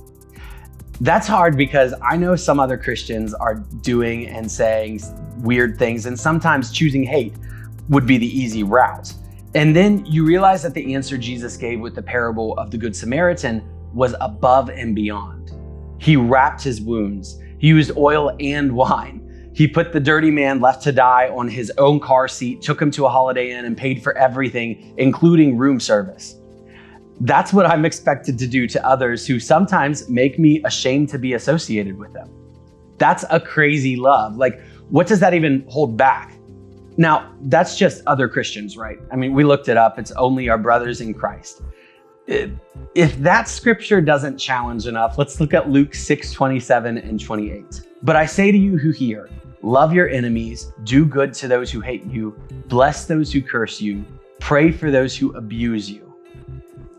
That's 1.02 1.28
hard 1.28 1.58
because 1.58 1.96
I 2.02 2.16
know 2.16 2.36
some 2.36 2.60
other 2.60 2.78
Christians 2.78 3.34
are 3.34 3.56
doing 3.56 4.28
and 4.28 4.50
saying 4.50 5.02
weird 5.40 5.80
things, 5.80 6.06
and 6.06 6.20
sometimes 6.20 6.72
choosing 6.72 7.04
hate 7.04 7.34
would 7.90 8.06
be 8.06 8.18
the 8.18 8.28
easy 8.28 8.62
route. 8.64 9.12
And 9.56 9.76
then 9.76 10.06
you 10.06 10.24
realize 10.24 10.62
that 10.64 10.74
the 10.74 10.94
answer 10.94 11.18
Jesus 11.18 11.58
gave 11.58 11.80
with 11.80 11.96
the 11.96 12.04
parable 12.04 12.58
of 12.58 12.72
the 12.72 12.78
Good 12.78 12.96
Samaritan 12.96 13.64
was 13.94 14.16
above 14.22 14.70
and 14.70 14.96
beyond. 14.96 15.52
He 16.00 16.16
wrapped 16.16 16.64
his 16.64 16.82
wounds, 16.82 17.40
he 17.58 17.68
used 17.68 17.98
oil 17.98 18.36
and 18.40 18.72
wine. 18.72 19.23
He 19.54 19.68
put 19.68 19.94
the 19.94 20.00
dirty 20.00 20.32
man 20.32 20.60
left 20.60 20.82
to 20.84 20.92
die 20.92 21.30
on 21.30 21.48
his 21.48 21.72
own 21.78 22.00
car 22.00 22.28
seat, 22.28 22.62
took 22.62 22.82
him 22.82 22.89
to 22.92 23.06
a 23.06 23.10
holiday 23.10 23.52
inn, 23.52 23.66
and 23.66 23.78
paid 23.78 24.02
for 24.02 24.18
everything, 24.18 24.94
including 24.98 25.58
room 25.58 25.80
service. 25.80 26.36
That's 27.22 27.54
what 27.54 27.68
I'm 27.68 27.86
expected 27.86 28.39
to 28.39 28.48
do 28.48 28.68
to 28.68 28.86
others 28.86 29.28
who 29.28 29.39
sometimes 29.39 30.10
make 30.10 30.39
me 30.39 30.62
ashamed 30.63 31.10
to 31.10 31.20
be 31.20 31.34
associated 31.34 31.98
with 31.98 32.12
them. 32.13 32.30
That's 32.98 33.24
a 33.30 33.39
crazy 33.39 33.96
love. 33.96 34.38
Like, 34.38 34.60
what 34.89 35.06
does 35.06 35.20
that 35.20 35.36
even 35.36 35.66
hold 35.70 35.96
back? 35.98 36.34
Now, 36.98 37.34
that's 37.44 37.78
just 37.78 38.04
other 38.08 38.28
Christians, 38.28 38.76
right? 38.76 38.98
I 39.12 39.16
mean, 39.16 39.34
we 39.34 39.44
looked 39.44 39.68
it 39.68 39.78
up. 39.78 40.00
It's 40.00 40.12
only 40.13 40.50
our 40.50 40.58
brothers 40.58 41.02
in 41.02 41.13
Christ. 41.13 41.62
If 42.28 43.18
that 43.20 43.48
scripture 43.48 44.02
doesn't 44.02 44.38
challenge 44.38 44.88
enough, 44.88 45.18
let's 45.18 45.39
look 45.39 45.54
at 45.54 45.70
Luke 45.70 45.94
6 45.94 46.32
27 46.32 46.98
and 46.98 47.20
28. 47.20 47.82
But 48.04 48.18
I 48.18 48.26
say 48.26 48.52
to 48.52 48.58
you 48.58 48.78
who 48.78 48.92
hear, 48.92 49.30
love 49.62 49.94
your 49.94 50.10
enemies, 50.10 50.74
do 50.84 51.06
good 51.06 51.34
to 51.36 51.48
those 51.48 51.72
who 51.72 51.80
hate 51.80 52.06
you, 52.06 52.38
bless 52.68 53.06
those 53.06 53.32
who 53.32 53.42
curse 53.42 53.80
you, 53.80 54.04
pray 54.42 54.74
for 54.74 54.92
those 54.92 55.16
who 55.16 55.34
abuse 55.38 55.89
you. 55.89 56.13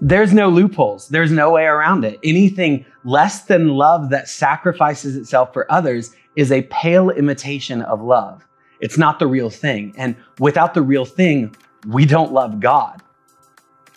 There's 0.00 0.32
no 0.32 0.48
loopholes, 0.48 1.08
there's 1.08 1.30
no 1.30 1.50
way 1.50 1.64
around 1.66 2.06
it. 2.06 2.18
Anything 2.24 2.86
less 3.04 3.44
than 3.44 3.68
love 3.68 4.08
that 4.10 4.28
sacrifices 4.28 5.14
itself 5.14 5.52
for 5.52 5.70
others 5.70 6.14
is 6.36 6.50
a 6.50 6.62
pale 6.62 7.10
imitation 7.10 7.82
of 7.82 8.00
love. 8.00 8.42
It's 8.80 8.96
not 8.96 9.18
the 9.18 9.26
real 9.26 9.50
thing. 9.50 9.92
And 9.98 10.16
without 10.38 10.72
the 10.72 10.82
real 10.82 11.04
thing, 11.04 11.54
we 11.86 12.06
don't 12.06 12.32
love 12.32 12.60
God. 12.60 13.02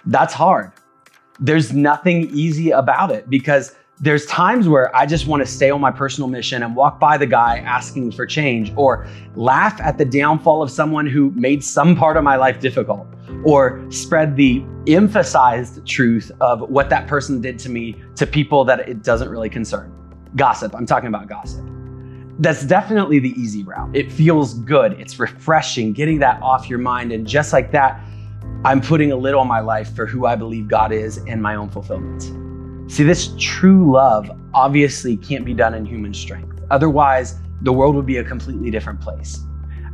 That's 0.05 0.33
hard. 0.33 0.73
There's 1.39 1.71
nothing 1.71 2.29
easy 2.31 2.71
about 2.71 3.11
it 3.11 3.29
because 3.29 3.75
there's 3.99 4.27
times 4.27 4.69
where 4.69 4.95
I 4.95 5.07
just 5.07 5.25
want 5.25 5.41
to 5.41 5.51
stay 5.51 5.71
on 5.71 5.81
my 5.81 5.89
personal 5.91 6.27
mission 6.27 6.61
and 6.61 6.75
walk 6.75 6.99
by 6.99 7.17
the 7.17 7.25
guy 7.25 7.59
asking 7.59 8.11
for 8.11 8.27
change 8.27 8.71
or 8.75 9.07
laugh 9.35 9.81
at 9.81 9.97
the 9.97 10.05
downfall 10.05 10.61
of 10.61 10.69
someone 10.69 11.07
who 11.07 11.31
made 11.31 11.63
some 11.63 11.95
part 11.95 12.15
of 12.15 12.23
my 12.23 12.35
life 12.35 12.59
difficult 12.59 13.07
or 13.43 13.83
spread 13.89 14.35
the 14.35 14.63
emphasized 14.85 15.83
truth 15.87 16.31
of 16.41 16.61
what 16.69 16.91
that 16.91 17.07
person 17.07 17.41
did 17.41 17.57
to 17.59 17.69
me 17.69 17.95
to 18.15 18.27
people 18.27 18.63
that 18.65 18.87
it 18.87 19.01
doesn't 19.03 19.29
really 19.29 19.49
concern. 19.49 19.91
Gossip, 20.35 20.75
I'm 20.75 20.85
talking 20.85 21.07
about 21.07 21.27
gossip. 21.27 21.65
That's 22.39 22.63
definitely 22.65 23.17
the 23.17 23.31
easy 23.31 23.63
route. 23.63 23.95
It 23.95 24.11
feels 24.11 24.53
good, 24.53 24.93
it's 24.93 25.17
refreshing, 25.17 25.91
getting 25.93 26.19
that 26.19 26.39
off 26.43 26.69
your 26.69 26.79
mind. 26.79 27.11
And 27.11 27.25
just 27.25 27.51
like 27.51 27.71
that, 27.71 27.99
I'm 28.63 28.79
putting 28.79 29.11
a 29.11 29.15
lid 29.15 29.33
on 29.33 29.47
my 29.47 29.59
life 29.59 29.95
for 29.95 30.05
who 30.05 30.27
I 30.27 30.35
believe 30.35 30.67
God 30.67 30.91
is 30.91 31.17
and 31.25 31.41
my 31.41 31.55
own 31.55 31.69
fulfillment. 31.69 32.46
See, 32.87 33.03
this 33.03 33.33
true 33.37 33.91
love 33.91 34.31
obviously 34.53 35.17
can't 35.17 35.45
be 35.45 35.53
done 35.53 35.73
in 35.73 35.85
human 35.85 36.13
strength. 36.13 36.61
Otherwise, 36.71 37.35
the 37.61 37.73
world 37.73 37.95
would 37.95 38.05
be 38.05 38.17
a 38.17 38.23
completely 38.23 38.71
different 38.71 39.01
place. 39.01 39.39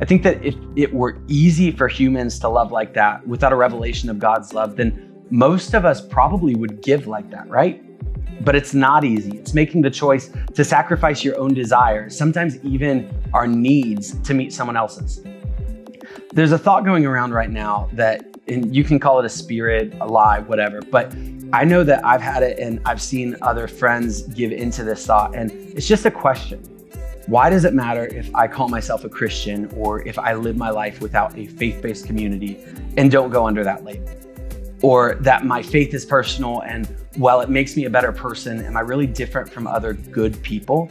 I 0.00 0.04
think 0.04 0.22
that 0.22 0.44
if 0.44 0.54
it 0.76 0.92
were 0.92 1.18
easy 1.28 1.70
for 1.70 1.88
humans 1.88 2.38
to 2.40 2.48
love 2.48 2.72
like 2.72 2.94
that 2.94 3.26
without 3.26 3.52
a 3.52 3.56
revelation 3.56 4.10
of 4.10 4.18
God's 4.18 4.52
love, 4.52 4.76
then 4.76 5.12
most 5.30 5.74
of 5.74 5.84
us 5.84 6.06
probably 6.06 6.54
would 6.54 6.82
give 6.82 7.06
like 7.06 7.30
that, 7.30 7.48
right? 7.48 7.82
But 8.44 8.54
it's 8.54 8.74
not 8.74 9.04
easy. 9.04 9.38
It's 9.38 9.54
making 9.54 9.82
the 9.82 9.90
choice 9.90 10.30
to 10.54 10.64
sacrifice 10.64 11.24
your 11.24 11.38
own 11.38 11.54
desires, 11.54 12.16
sometimes 12.16 12.62
even 12.64 13.10
our 13.32 13.46
needs, 13.46 14.18
to 14.20 14.34
meet 14.34 14.52
someone 14.52 14.76
else's. 14.76 15.20
There's 16.32 16.52
a 16.52 16.58
thought 16.58 16.84
going 16.84 17.06
around 17.06 17.32
right 17.32 17.50
now 17.50 17.88
that, 17.92 18.24
and 18.48 18.74
you 18.74 18.84
can 18.84 18.98
call 18.98 19.20
it 19.20 19.24
a 19.24 19.30
spirit, 19.30 19.94
a 20.00 20.06
lie, 20.06 20.40
whatever, 20.40 20.82
but 20.82 21.14
I 21.54 21.62
know 21.62 21.84
that 21.84 22.04
I've 22.04 22.20
had 22.20 22.42
it 22.42 22.58
and 22.58 22.80
I've 22.84 23.00
seen 23.00 23.36
other 23.40 23.68
friends 23.68 24.22
give 24.22 24.50
into 24.50 24.82
this 24.82 25.06
thought, 25.06 25.36
and 25.36 25.52
it's 25.52 25.86
just 25.86 26.04
a 26.04 26.10
question. 26.10 26.58
Why 27.28 27.48
does 27.48 27.64
it 27.64 27.72
matter 27.72 28.06
if 28.06 28.28
I 28.34 28.48
call 28.48 28.68
myself 28.68 29.04
a 29.04 29.08
Christian 29.08 29.72
or 29.76 30.04
if 30.04 30.18
I 30.18 30.34
live 30.34 30.56
my 30.56 30.70
life 30.70 31.00
without 31.00 31.38
a 31.38 31.46
faith 31.46 31.80
based 31.80 32.06
community 32.06 32.58
and 32.96 33.08
don't 33.08 33.30
go 33.30 33.46
under 33.46 33.62
that 33.62 33.84
label? 33.84 34.10
Or 34.82 35.14
that 35.20 35.46
my 35.46 35.62
faith 35.62 35.94
is 35.94 36.04
personal 36.04 36.62
and 36.62 36.92
while 37.14 37.40
it 37.40 37.48
makes 37.48 37.76
me 37.76 37.84
a 37.84 37.90
better 37.90 38.10
person, 38.10 38.64
am 38.64 38.76
I 38.76 38.80
really 38.80 39.06
different 39.06 39.48
from 39.48 39.68
other 39.68 39.92
good 39.92 40.42
people? 40.42 40.90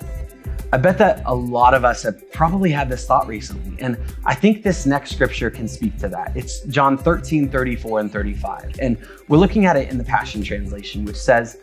I 0.71 0.77
bet 0.77 0.97
that 0.97 1.21
a 1.25 1.35
lot 1.35 1.73
of 1.73 1.85
us 1.85 2.03
have 2.03 2.31
probably 2.31 2.71
had 2.71 2.89
this 2.89 3.05
thought 3.05 3.27
recently, 3.27 3.79
and 3.79 3.97
I 4.25 4.33
think 4.33 4.63
this 4.63 4.85
next 4.85 5.11
scripture 5.11 5.49
can 5.49 5.67
speak 5.67 5.97
to 5.99 6.09
that. 6.09 6.35
It's 6.35 6.61
John 6.61 6.97
13, 6.97 7.49
34, 7.49 7.99
and 7.99 8.11
35. 8.11 8.79
And 8.79 8.97
we're 9.27 9.37
looking 9.37 9.65
at 9.65 9.75
it 9.75 9.89
in 9.89 9.97
the 9.97 10.03
Passion 10.03 10.41
Translation, 10.43 11.05
which 11.05 11.17
says, 11.17 11.59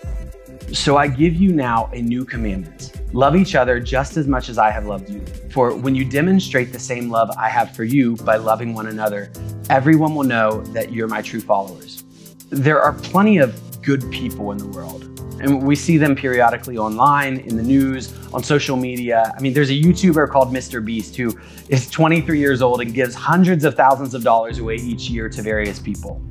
So 0.72 0.96
I 0.96 1.08
give 1.08 1.34
you 1.34 1.52
now 1.52 1.90
a 1.92 2.00
new 2.00 2.24
commandment 2.24 2.92
love 3.12 3.34
each 3.34 3.54
other 3.54 3.80
just 3.80 4.16
as 4.16 4.26
much 4.26 4.48
as 4.48 4.58
I 4.58 4.70
have 4.70 4.86
loved 4.86 5.10
you. 5.10 5.24
For 5.50 5.74
when 5.74 5.94
you 5.94 6.04
demonstrate 6.04 6.72
the 6.72 6.78
same 6.78 7.10
love 7.10 7.30
I 7.36 7.48
have 7.48 7.74
for 7.74 7.84
you 7.84 8.16
by 8.16 8.36
loving 8.36 8.74
one 8.74 8.86
another, 8.86 9.32
everyone 9.68 10.14
will 10.14 10.24
know 10.24 10.60
that 10.66 10.92
you're 10.92 11.08
my 11.08 11.22
true 11.22 11.40
followers. 11.40 12.04
There 12.50 12.80
are 12.80 12.92
plenty 12.92 13.38
of 13.38 13.82
good 13.82 14.10
people 14.10 14.52
in 14.52 14.58
the 14.58 14.66
world 14.68 15.09
and 15.40 15.62
we 15.62 15.74
see 15.74 15.96
them 15.96 16.14
periodically 16.14 16.76
online, 16.76 17.38
in 17.38 17.56
the 17.56 17.62
news, 17.62 18.12
on 18.32 18.42
social 18.44 18.76
media. 18.76 19.32
I 19.36 19.40
mean, 19.40 19.52
there's 19.52 19.70
a 19.70 19.80
YouTuber 19.80 20.30
called 20.30 20.52
Mr. 20.52 20.84
Beast 20.84 21.16
who 21.16 21.36
is 21.68 21.90
23 21.90 22.38
years 22.38 22.62
old 22.62 22.80
and 22.80 22.92
gives 22.92 23.14
hundreds 23.14 23.64
of 23.64 23.74
thousands 23.74 24.14
of 24.14 24.22
dollars 24.22 24.58
away 24.58 24.76
each 24.76 25.08
year 25.08 25.28
to 25.28 25.42
various 25.42 25.78
people. 25.78 26.22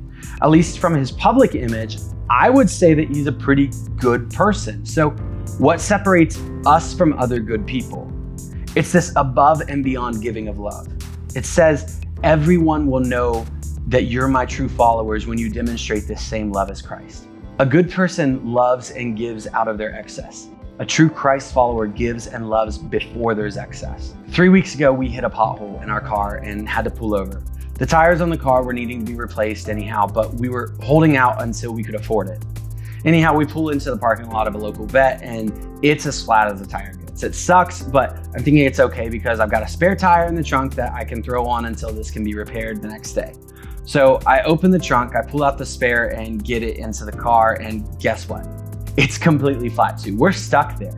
At 0.42 0.50
least 0.50 0.78
from 0.78 0.94
his 0.94 1.10
public 1.10 1.54
image, 1.54 1.98
I 2.30 2.48
would 2.48 2.70
say 2.70 2.94
that 2.94 3.08
he's 3.08 3.26
a 3.26 3.32
pretty 3.32 3.70
good 3.96 4.30
person. 4.30 4.86
So, 4.86 5.10
what 5.58 5.80
separates 5.80 6.40
us 6.64 6.94
from 6.94 7.12
other 7.18 7.40
good 7.40 7.66
people? 7.66 8.10
It's 8.76 8.92
this 8.92 9.12
above 9.16 9.62
and 9.68 9.82
beyond 9.82 10.22
giving 10.22 10.46
of 10.46 10.58
love. 10.58 10.88
It 11.34 11.44
says, 11.44 12.00
Everyone 12.22 12.86
will 12.86 13.00
know 13.00 13.46
that 13.88 14.04
you're 14.04 14.28
my 14.28 14.44
true 14.44 14.68
followers 14.68 15.26
when 15.26 15.38
you 15.38 15.48
demonstrate 15.48 16.06
this 16.06 16.22
same 16.22 16.52
love 16.52 16.70
as 16.70 16.80
Christ. 16.80 17.29
A 17.60 17.66
good 17.66 17.90
person 17.90 18.54
loves 18.54 18.90
and 18.92 19.14
gives 19.14 19.46
out 19.48 19.68
of 19.68 19.76
their 19.76 19.94
excess. 19.94 20.48
A 20.78 20.86
true 20.86 21.10
Christ 21.10 21.52
follower 21.52 21.86
gives 21.86 22.26
and 22.26 22.48
loves 22.48 22.78
before 22.78 23.34
there's 23.34 23.58
excess. 23.58 24.14
Three 24.28 24.48
weeks 24.48 24.74
ago, 24.74 24.94
we 24.94 25.08
hit 25.08 25.24
a 25.24 25.28
pothole 25.28 25.82
in 25.82 25.90
our 25.90 26.00
car 26.00 26.36
and 26.36 26.66
had 26.66 26.84
to 26.84 26.90
pull 26.90 27.14
over. 27.14 27.42
The 27.74 27.84
tires 27.84 28.22
on 28.22 28.30
the 28.30 28.38
car 28.38 28.62
were 28.62 28.72
needing 28.72 29.04
to 29.04 29.12
be 29.12 29.14
replaced 29.14 29.68
anyhow, 29.68 30.06
but 30.06 30.32
we 30.32 30.48
were 30.48 30.72
holding 30.82 31.18
out 31.18 31.42
until 31.42 31.74
we 31.74 31.84
could 31.84 31.96
afford 31.96 32.28
it. 32.28 32.42
Anyhow, 33.04 33.36
we 33.36 33.44
pull 33.44 33.68
into 33.68 33.90
the 33.90 33.98
parking 33.98 34.30
lot 34.30 34.48
of 34.48 34.54
a 34.54 34.58
local 34.58 34.86
vet 34.86 35.20
and 35.22 35.52
it's 35.84 36.06
as 36.06 36.24
flat 36.24 36.50
as 36.50 36.62
a 36.62 36.66
tire 36.66 36.94
gets. 36.94 37.22
It 37.22 37.34
sucks, 37.34 37.82
but 37.82 38.16
I'm 38.34 38.42
thinking 38.42 38.64
it's 38.64 38.80
okay 38.80 39.10
because 39.10 39.38
I've 39.38 39.50
got 39.50 39.62
a 39.62 39.68
spare 39.68 39.94
tire 39.94 40.28
in 40.28 40.34
the 40.34 40.42
trunk 40.42 40.76
that 40.76 40.94
I 40.94 41.04
can 41.04 41.22
throw 41.22 41.44
on 41.44 41.66
until 41.66 41.92
this 41.92 42.10
can 42.10 42.24
be 42.24 42.34
repaired 42.34 42.80
the 42.80 42.88
next 42.88 43.12
day. 43.12 43.34
So 43.90 44.20
I 44.24 44.42
open 44.42 44.70
the 44.70 44.78
trunk, 44.78 45.16
I 45.16 45.22
pull 45.22 45.42
out 45.42 45.58
the 45.58 45.66
spare 45.66 46.10
and 46.10 46.44
get 46.44 46.62
it 46.62 46.76
into 46.76 47.04
the 47.04 47.10
car, 47.10 47.54
and 47.54 47.84
guess 47.98 48.28
what? 48.28 48.46
It's 48.96 49.18
completely 49.18 49.68
flat 49.68 49.98
too. 49.98 50.16
We're 50.16 50.30
stuck 50.30 50.78
there. 50.78 50.96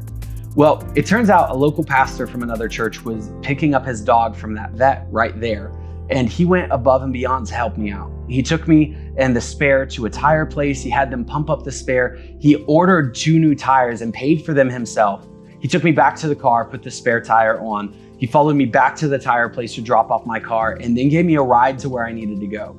Well, 0.57 0.87
it 0.95 1.07
turns 1.07 1.31
out 1.31 1.49
a 1.49 1.55
local 1.55 1.85
pastor 1.85 2.27
from 2.27 2.43
another 2.43 2.69
church 2.69 3.03
was 3.03 3.31
picking 3.41 3.75
up 3.75 3.87
his 3.87 4.03
dog 4.03 4.37
from 4.37 4.53
that 4.57 4.73
vet 4.73 5.07
right 5.11 5.41
there, 5.41 5.73
and 6.11 6.29
he 6.29 6.45
went 6.45 6.71
above 6.71 7.01
and 7.01 7.15
beyond 7.15 7.47
to 7.47 7.55
help 7.55 7.79
me 7.79 7.91
out. 7.91 8.13
He 8.29 8.43
took 8.43 8.69
me 8.69 8.95
and 9.17 9.35
the 9.35 9.41
spare 9.41 9.87
to 9.87 10.05
a 10.05 10.11
tire 10.11 10.45
place. 10.45 10.83
He 10.83 10.91
had 10.91 11.11
them 11.11 11.25
pump 11.25 11.49
up 11.49 11.65
the 11.65 11.73
spare. 11.73 12.19
He 12.41 12.57
ordered 12.67 13.15
two 13.15 13.39
new 13.39 13.55
tires 13.55 14.03
and 14.03 14.13
paid 14.13 14.45
for 14.45 14.53
them 14.53 14.69
himself. 14.69 15.27
He 15.61 15.69
took 15.69 15.83
me 15.83 15.93
back 15.93 16.15
to 16.17 16.29
the 16.29 16.37
car, 16.37 16.67
put 16.67 16.83
the 16.83 16.91
spare 16.91 17.23
tire 17.23 17.59
on, 17.63 17.97
he 18.23 18.29
followed 18.29 18.55
me 18.55 18.67
back 18.67 18.95
to 18.95 19.09
the 19.09 19.19
tire 19.19 19.49
place 19.49 19.75
to 19.75 19.81
drop 19.81 20.13
off 20.13 20.25
my 20.25 20.39
car 20.39 20.79
and 20.81 20.97
then 20.97 21.09
gave 21.09 21.25
me 21.25 21.35
a 21.35 21.43
ride 21.43 21.77
to 21.81 21.89
where 21.89 22.07
I 22.07 22.13
needed 22.13 22.39
to 22.39 22.47
go. 22.47 22.77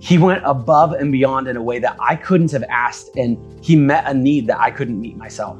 He 0.00 0.18
went 0.18 0.42
above 0.44 0.92
and 0.92 1.10
beyond 1.10 1.48
in 1.48 1.56
a 1.56 1.62
way 1.62 1.78
that 1.78 1.96
I 1.98 2.14
couldn't 2.14 2.50
have 2.50 2.62
asked, 2.64 3.08
and 3.16 3.38
he 3.64 3.74
met 3.74 4.06
a 4.06 4.12
need 4.12 4.48
that 4.48 4.60
I 4.60 4.70
couldn't 4.70 5.00
meet 5.00 5.16
myself. 5.16 5.56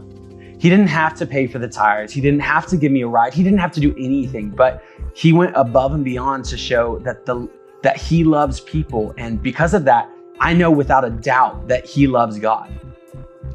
He 0.59 0.69
didn't 0.69 0.89
have 0.89 1.15
to 1.15 1.25
pay 1.25 1.47
for 1.47 1.59
the 1.59 1.67
tires. 1.67 2.13
He 2.13 2.21
didn't 2.21 2.41
have 2.41 2.67
to 2.67 2.77
give 2.77 2.93
me 2.93 3.01
a 3.01 3.09
ride. 3.09 3.33
He 3.33 3.43
didn't 3.43 3.61
have 3.61 3.73
to 3.73 3.81
do 3.81 3.95
anything, 3.97 4.51
but 4.51 4.85
he 5.15 5.33
went 5.33 5.57
above 5.57 5.95
and 5.95 6.05
beyond 6.05 6.45
to 6.45 6.59
show 6.59 6.99
that 6.99 7.25
the 7.25 7.49
that 7.81 7.97
he 7.97 8.25
loves 8.25 8.61
people 8.61 9.15
and 9.17 9.43
because 9.43 9.73
of 9.73 9.87
that, 9.87 10.11
I 10.41 10.53
know 10.53 10.71
without 10.71 11.07
a 11.07 11.11
doubt 11.11 11.69
that 11.69 11.87
he 11.87 12.07
loves 12.07 12.39
God. 12.39 12.71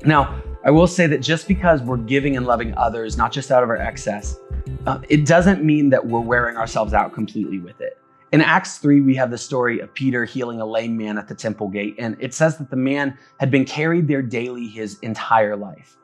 Now, 0.05 0.41
I 0.65 0.71
will 0.71 0.87
say 0.87 1.05
that 1.05 1.21
just 1.21 1.47
because 1.47 1.83
we're 1.83 1.97
giving 1.97 2.35
and 2.35 2.47
loving 2.47 2.73
others, 2.77 3.15
not 3.15 3.31
just 3.31 3.51
out 3.51 3.61
of 3.61 3.69
our 3.69 3.77
excess, 3.77 4.39
uh, 4.87 5.01
it 5.09 5.25
doesn't 5.25 5.65
mean 5.65 5.89
that 5.89 6.07
we're 6.07 6.21
wearing 6.21 6.55
ourselves 6.55 6.93
out 6.93 7.13
completely 7.13 7.59
with 7.59 7.81
it. 7.81 7.97
In 8.31 8.39
Acts 8.39 8.77
3, 8.77 9.01
we 9.01 9.15
have 9.15 9.31
the 9.31 9.37
story 9.37 9.81
of 9.81 9.93
Peter 9.93 10.23
healing 10.23 10.61
a 10.61 10.65
lame 10.65 10.95
man 10.95 11.17
at 11.17 11.27
the 11.27 11.35
temple 11.35 11.67
gate, 11.67 11.95
and 11.99 12.15
it 12.21 12.33
says 12.33 12.57
that 12.57 12.69
the 12.69 12.77
man 12.77 13.17
had 13.37 13.51
been 13.51 13.65
carried 13.65 14.07
there 14.07 14.21
daily 14.21 14.65
his 14.65 14.97
entire 14.99 15.57
life. 15.57 15.97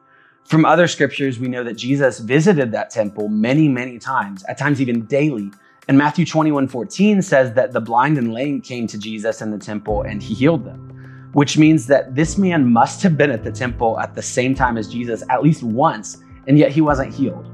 From 0.44 0.66
other 0.66 0.88
scriptures, 0.88 1.40
we 1.40 1.48
know 1.48 1.64
that 1.64 1.76
Jesus 1.76 2.20
visited 2.20 2.74
that 2.74 2.90
temple 2.90 3.30
many, 3.30 3.70
many 3.70 4.00
times, 4.00 4.44
at 4.50 4.58
times 4.58 4.82
even 4.82 5.06
daily. 5.06 5.50
And 5.88 5.98
Matthew 5.98 6.26
21 6.26 6.68
14 6.68 7.22
says 7.22 7.54
that 7.54 7.72
the 7.72 7.80
blind 7.80 8.18
and 8.18 8.34
lame 8.34 8.60
came 8.60 8.88
to 8.88 8.98
Jesus 8.98 9.42
in 9.42 9.52
the 9.52 9.58
temple 9.58 10.02
and 10.02 10.22
he 10.22 10.34
healed 10.34 10.66
them, 10.66 11.30
which 11.32 11.58
means 11.58 11.88
that 11.88 12.16
this 12.16 12.38
man 12.38 12.72
must 12.72 13.02
have 13.04 13.18
been 13.18 13.32
at 13.32 13.46
the 13.46 13.52
temple 13.52 13.98
at 14.00 14.14
the 14.14 14.22
same 14.22 14.54
time 14.54 14.78
as 14.78 14.90
Jesus 14.90 15.24
at 15.30 15.42
least 15.42 15.64
once, 15.64 16.18
and 16.48 16.58
yet 16.58 16.72
he 16.72 16.82
wasn't 16.82 17.14
healed 17.14 17.53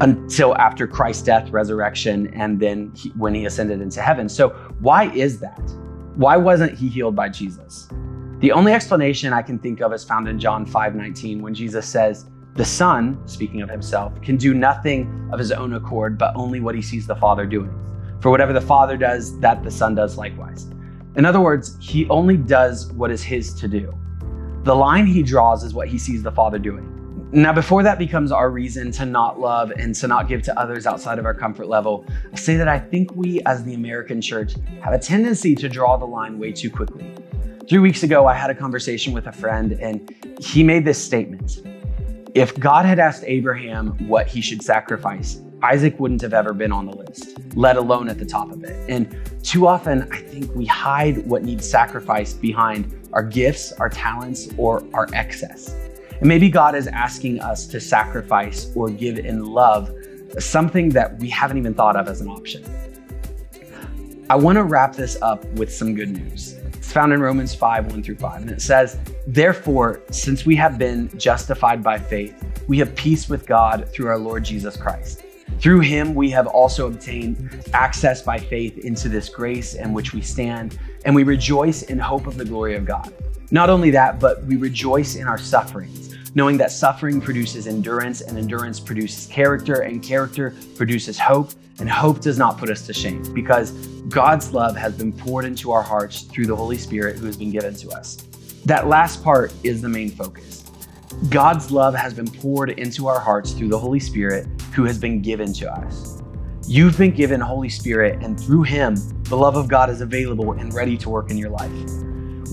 until 0.00 0.56
after 0.56 0.86
Christ's 0.86 1.22
death, 1.22 1.50
resurrection, 1.50 2.28
and 2.34 2.58
then 2.60 2.92
he, 2.94 3.10
when 3.10 3.34
he 3.34 3.46
ascended 3.46 3.80
into 3.80 4.00
heaven. 4.00 4.28
So, 4.28 4.50
why 4.80 5.10
is 5.12 5.40
that? 5.40 5.60
Why 6.16 6.36
wasn't 6.36 6.76
he 6.78 6.88
healed 6.88 7.16
by 7.16 7.28
Jesus? 7.28 7.88
The 8.38 8.52
only 8.52 8.72
explanation 8.72 9.32
I 9.32 9.42
can 9.42 9.58
think 9.58 9.80
of 9.80 9.92
is 9.92 10.04
found 10.04 10.28
in 10.28 10.38
John 10.38 10.66
5 10.66 10.94
19, 10.94 11.42
when 11.42 11.54
Jesus 11.54 11.86
says, 11.86 12.26
The 12.54 12.64
Son, 12.64 13.20
speaking 13.26 13.62
of 13.62 13.70
himself, 13.70 14.20
can 14.22 14.36
do 14.36 14.54
nothing 14.54 15.28
of 15.32 15.38
his 15.38 15.50
own 15.50 15.74
accord, 15.74 16.18
but 16.18 16.32
only 16.36 16.60
what 16.60 16.74
he 16.74 16.82
sees 16.82 17.06
the 17.06 17.16
Father 17.16 17.46
doing. 17.46 17.72
For 18.20 18.30
whatever 18.30 18.52
the 18.52 18.60
Father 18.60 18.96
does, 18.96 19.38
that 19.40 19.62
the 19.62 19.70
Son 19.70 19.94
does 19.94 20.16
likewise. 20.16 20.66
In 21.16 21.24
other 21.24 21.40
words, 21.40 21.76
he 21.80 22.08
only 22.08 22.36
does 22.36 22.92
what 22.92 23.10
is 23.10 23.22
his 23.22 23.54
to 23.54 23.68
do. 23.68 23.96
The 24.64 24.74
line 24.74 25.06
he 25.06 25.22
draws 25.22 25.62
is 25.62 25.74
what 25.74 25.88
he 25.88 25.98
sees 25.98 26.22
the 26.22 26.32
Father 26.32 26.58
doing. 26.58 26.93
Now, 27.32 27.52
before 27.52 27.82
that 27.82 27.98
becomes 27.98 28.30
our 28.30 28.50
reason 28.50 28.92
to 28.92 29.04
not 29.04 29.40
love 29.40 29.72
and 29.72 29.94
to 29.96 30.06
not 30.06 30.28
give 30.28 30.42
to 30.42 30.58
others 30.58 30.86
outside 30.86 31.18
of 31.18 31.24
our 31.24 31.34
comfort 31.34 31.66
level, 31.66 32.06
I'll 32.30 32.36
say 32.36 32.56
that 32.56 32.68
I 32.68 32.78
think 32.78 33.14
we 33.16 33.40
as 33.46 33.64
the 33.64 33.74
American 33.74 34.20
church 34.20 34.54
have 34.82 34.94
a 34.94 34.98
tendency 34.98 35.54
to 35.56 35.68
draw 35.68 35.96
the 35.96 36.04
line 36.04 36.38
way 36.38 36.52
too 36.52 36.70
quickly. 36.70 37.12
Three 37.68 37.80
weeks 37.80 38.02
ago, 38.02 38.26
I 38.26 38.34
had 38.34 38.50
a 38.50 38.54
conversation 38.54 39.12
with 39.12 39.26
a 39.26 39.32
friend 39.32 39.72
and 39.72 40.14
he 40.38 40.62
made 40.62 40.84
this 40.84 41.02
statement. 41.02 41.62
If 42.34 42.58
God 42.58 42.84
had 42.84 42.98
asked 42.98 43.24
Abraham 43.26 43.96
what 44.06 44.26
he 44.26 44.40
should 44.40 44.62
sacrifice, 44.62 45.40
Isaac 45.62 45.98
wouldn't 45.98 46.20
have 46.20 46.34
ever 46.34 46.52
been 46.52 46.72
on 46.72 46.86
the 46.86 46.94
list, 46.94 47.38
let 47.56 47.76
alone 47.76 48.08
at 48.08 48.18
the 48.18 48.26
top 48.26 48.52
of 48.52 48.62
it. 48.64 48.76
And 48.90 49.16
too 49.42 49.66
often, 49.66 50.12
I 50.12 50.18
think 50.18 50.54
we 50.54 50.66
hide 50.66 51.26
what 51.26 51.42
needs 51.42 51.68
sacrificed 51.68 52.42
behind 52.42 53.08
our 53.14 53.22
gifts, 53.22 53.72
our 53.72 53.88
talents, 53.88 54.48
or 54.58 54.84
our 54.92 55.08
excess. 55.14 55.74
And 56.20 56.28
maybe 56.28 56.48
God 56.48 56.74
is 56.74 56.86
asking 56.86 57.40
us 57.40 57.66
to 57.68 57.80
sacrifice 57.80 58.70
or 58.74 58.88
give 58.90 59.18
in 59.18 59.44
love 59.44 59.90
something 60.38 60.88
that 60.90 61.18
we 61.18 61.28
haven't 61.28 61.58
even 61.58 61.74
thought 61.74 61.96
of 61.96 62.08
as 62.08 62.20
an 62.20 62.28
option. 62.28 62.64
I 64.30 64.36
want 64.36 64.56
to 64.56 64.64
wrap 64.64 64.94
this 64.94 65.20
up 65.20 65.44
with 65.52 65.72
some 65.72 65.94
good 65.94 66.10
news. 66.10 66.54
It's 66.74 66.92
found 66.92 67.12
in 67.12 67.20
Romans 67.20 67.54
5 67.54 67.92
1 67.92 68.02
through 68.02 68.16
5. 68.16 68.42
And 68.42 68.50
it 68.50 68.62
says, 68.62 68.98
Therefore, 69.26 70.00
since 70.10 70.46
we 70.46 70.56
have 70.56 70.78
been 70.78 71.10
justified 71.18 71.82
by 71.82 71.98
faith, 71.98 72.34
we 72.66 72.78
have 72.78 72.94
peace 72.94 73.28
with 73.28 73.46
God 73.46 73.88
through 73.90 74.08
our 74.08 74.18
Lord 74.18 74.44
Jesus 74.44 74.76
Christ. 74.76 75.24
Through 75.60 75.80
him, 75.80 76.14
we 76.14 76.30
have 76.30 76.46
also 76.46 76.86
obtained 76.86 77.64
access 77.72 78.22
by 78.22 78.38
faith 78.38 78.78
into 78.78 79.08
this 79.08 79.28
grace 79.28 79.74
in 79.74 79.92
which 79.92 80.12
we 80.12 80.20
stand, 80.20 80.78
and 81.04 81.14
we 81.14 81.22
rejoice 81.22 81.82
in 81.82 81.98
hope 81.98 82.26
of 82.26 82.36
the 82.36 82.44
glory 82.44 82.76
of 82.76 82.84
God. 82.84 83.12
Not 83.50 83.70
only 83.70 83.90
that, 83.90 84.20
but 84.20 84.42
we 84.44 84.56
rejoice 84.56 85.16
in 85.16 85.28
our 85.28 85.38
sufferings, 85.38 86.16
knowing 86.34 86.56
that 86.58 86.72
suffering 86.72 87.20
produces 87.20 87.66
endurance, 87.66 88.20
and 88.20 88.38
endurance 88.38 88.80
produces 88.80 89.26
character, 89.26 89.82
and 89.82 90.02
character 90.02 90.54
produces 90.76 91.18
hope, 91.18 91.50
and 91.78 91.88
hope 91.88 92.20
does 92.20 92.38
not 92.38 92.58
put 92.58 92.70
us 92.70 92.86
to 92.86 92.92
shame, 92.92 93.22
because 93.34 93.72
God's 94.08 94.52
love 94.52 94.76
has 94.76 94.96
been 94.96 95.12
poured 95.12 95.44
into 95.44 95.72
our 95.72 95.82
hearts 95.82 96.22
through 96.22 96.46
the 96.46 96.56
Holy 96.56 96.78
Spirit 96.78 97.16
who 97.16 97.26
has 97.26 97.36
been 97.36 97.50
given 97.50 97.74
to 97.76 97.90
us. 97.90 98.16
That 98.64 98.88
last 98.88 99.22
part 99.22 99.52
is 99.62 99.82
the 99.82 99.88
main 99.88 100.10
focus. 100.10 100.64
God's 101.28 101.70
love 101.70 101.94
has 101.94 102.14
been 102.14 102.28
poured 102.28 102.70
into 102.70 103.06
our 103.06 103.20
hearts 103.20 103.52
through 103.52 103.68
the 103.68 103.78
Holy 103.78 104.00
Spirit 104.00 104.46
who 104.72 104.84
has 104.84 104.98
been 104.98 105.22
given 105.22 105.52
to 105.54 105.72
us. 105.72 106.22
You've 106.66 106.96
been 106.96 107.12
given 107.12 107.40
Holy 107.40 107.68
Spirit, 107.68 108.22
and 108.22 108.40
through 108.40 108.62
Him, 108.62 108.96
the 109.24 109.36
love 109.36 109.54
of 109.54 109.68
God 109.68 109.90
is 109.90 110.00
available 110.00 110.52
and 110.52 110.72
ready 110.72 110.96
to 110.96 111.10
work 111.10 111.30
in 111.30 111.36
your 111.36 111.50
life. 111.50 111.70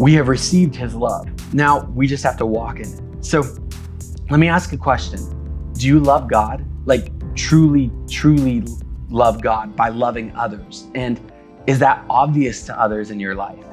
We 0.02 0.16
have 0.16 0.30
received 0.30 0.76
His 0.76 0.95
love. 0.95 1.30
Now 1.54 1.86
we 1.93 2.08
just 2.08 2.24
have 2.24 2.36
to 2.38 2.45
walk 2.47 2.80
in 2.80 2.88
it. 2.88 3.24
So 3.24 3.43
let 4.32 4.39
me 4.39 4.47
ask 4.47 4.74
a 4.74 4.78
question 4.78 5.20
Do 5.74 5.86
you 5.86 5.99
love 5.99 6.28
God? 6.28 6.66
Like, 6.88 7.12
truly, 7.36 7.91
truly 8.10 8.64
love 9.10 9.43
God 9.43 9.76
by 9.76 9.89
loving 9.89 10.36
others? 10.36 10.88
And 10.95 11.22
is 11.68 11.78
that 11.80 12.04
obvious 12.10 12.66
to 12.66 12.82
others 12.82 13.12
in 13.12 13.20
your 13.20 13.36
life? 13.36 13.64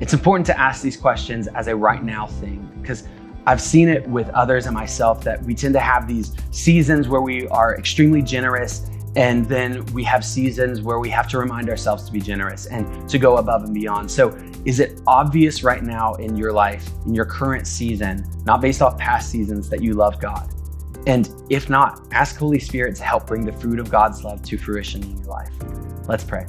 It's 0.00 0.12
important 0.12 0.46
to 0.46 0.58
ask 0.58 0.82
these 0.82 0.96
questions 0.96 1.46
as 1.46 1.68
a 1.68 1.76
right 1.76 2.02
now 2.02 2.26
thing 2.26 2.68
because 2.82 3.06
I've 3.46 3.60
seen 3.60 3.88
it 3.88 4.04
with 4.08 4.28
others 4.30 4.66
and 4.66 4.74
myself 4.74 5.22
that 5.22 5.40
we 5.44 5.54
tend 5.54 5.74
to 5.74 5.80
have 5.80 6.08
these 6.08 6.34
seasons 6.50 7.06
where 7.06 7.20
we 7.20 7.46
are 7.50 7.78
extremely 7.78 8.20
generous 8.20 8.90
and 9.16 9.46
then 9.46 9.84
we 9.86 10.04
have 10.04 10.24
seasons 10.24 10.82
where 10.82 10.98
we 10.98 11.08
have 11.10 11.28
to 11.28 11.38
remind 11.38 11.68
ourselves 11.68 12.04
to 12.04 12.12
be 12.12 12.20
generous 12.20 12.66
and 12.66 13.08
to 13.08 13.18
go 13.18 13.36
above 13.38 13.64
and 13.64 13.74
beyond. 13.74 14.10
So, 14.10 14.36
is 14.68 14.80
it 14.80 15.00
obvious 15.06 15.64
right 15.64 15.82
now 15.82 16.12
in 16.16 16.36
your 16.36 16.52
life, 16.52 16.90
in 17.06 17.14
your 17.14 17.24
current 17.24 17.66
season, 17.66 18.22
not 18.44 18.60
based 18.60 18.82
off 18.82 18.98
past 18.98 19.30
seasons, 19.30 19.70
that 19.70 19.82
you 19.82 19.94
love 19.94 20.20
God? 20.20 20.46
And 21.06 21.30
if 21.48 21.70
not, 21.70 22.06
ask 22.12 22.36
Holy 22.36 22.58
Spirit 22.58 22.94
to 22.96 23.02
help 23.02 23.26
bring 23.26 23.46
the 23.46 23.52
fruit 23.52 23.78
of 23.78 23.90
God's 23.90 24.24
love 24.24 24.42
to 24.42 24.58
fruition 24.58 25.02
in 25.02 25.16
your 25.16 25.26
life. 25.28 25.50
Let's 26.06 26.22
pray. 26.22 26.44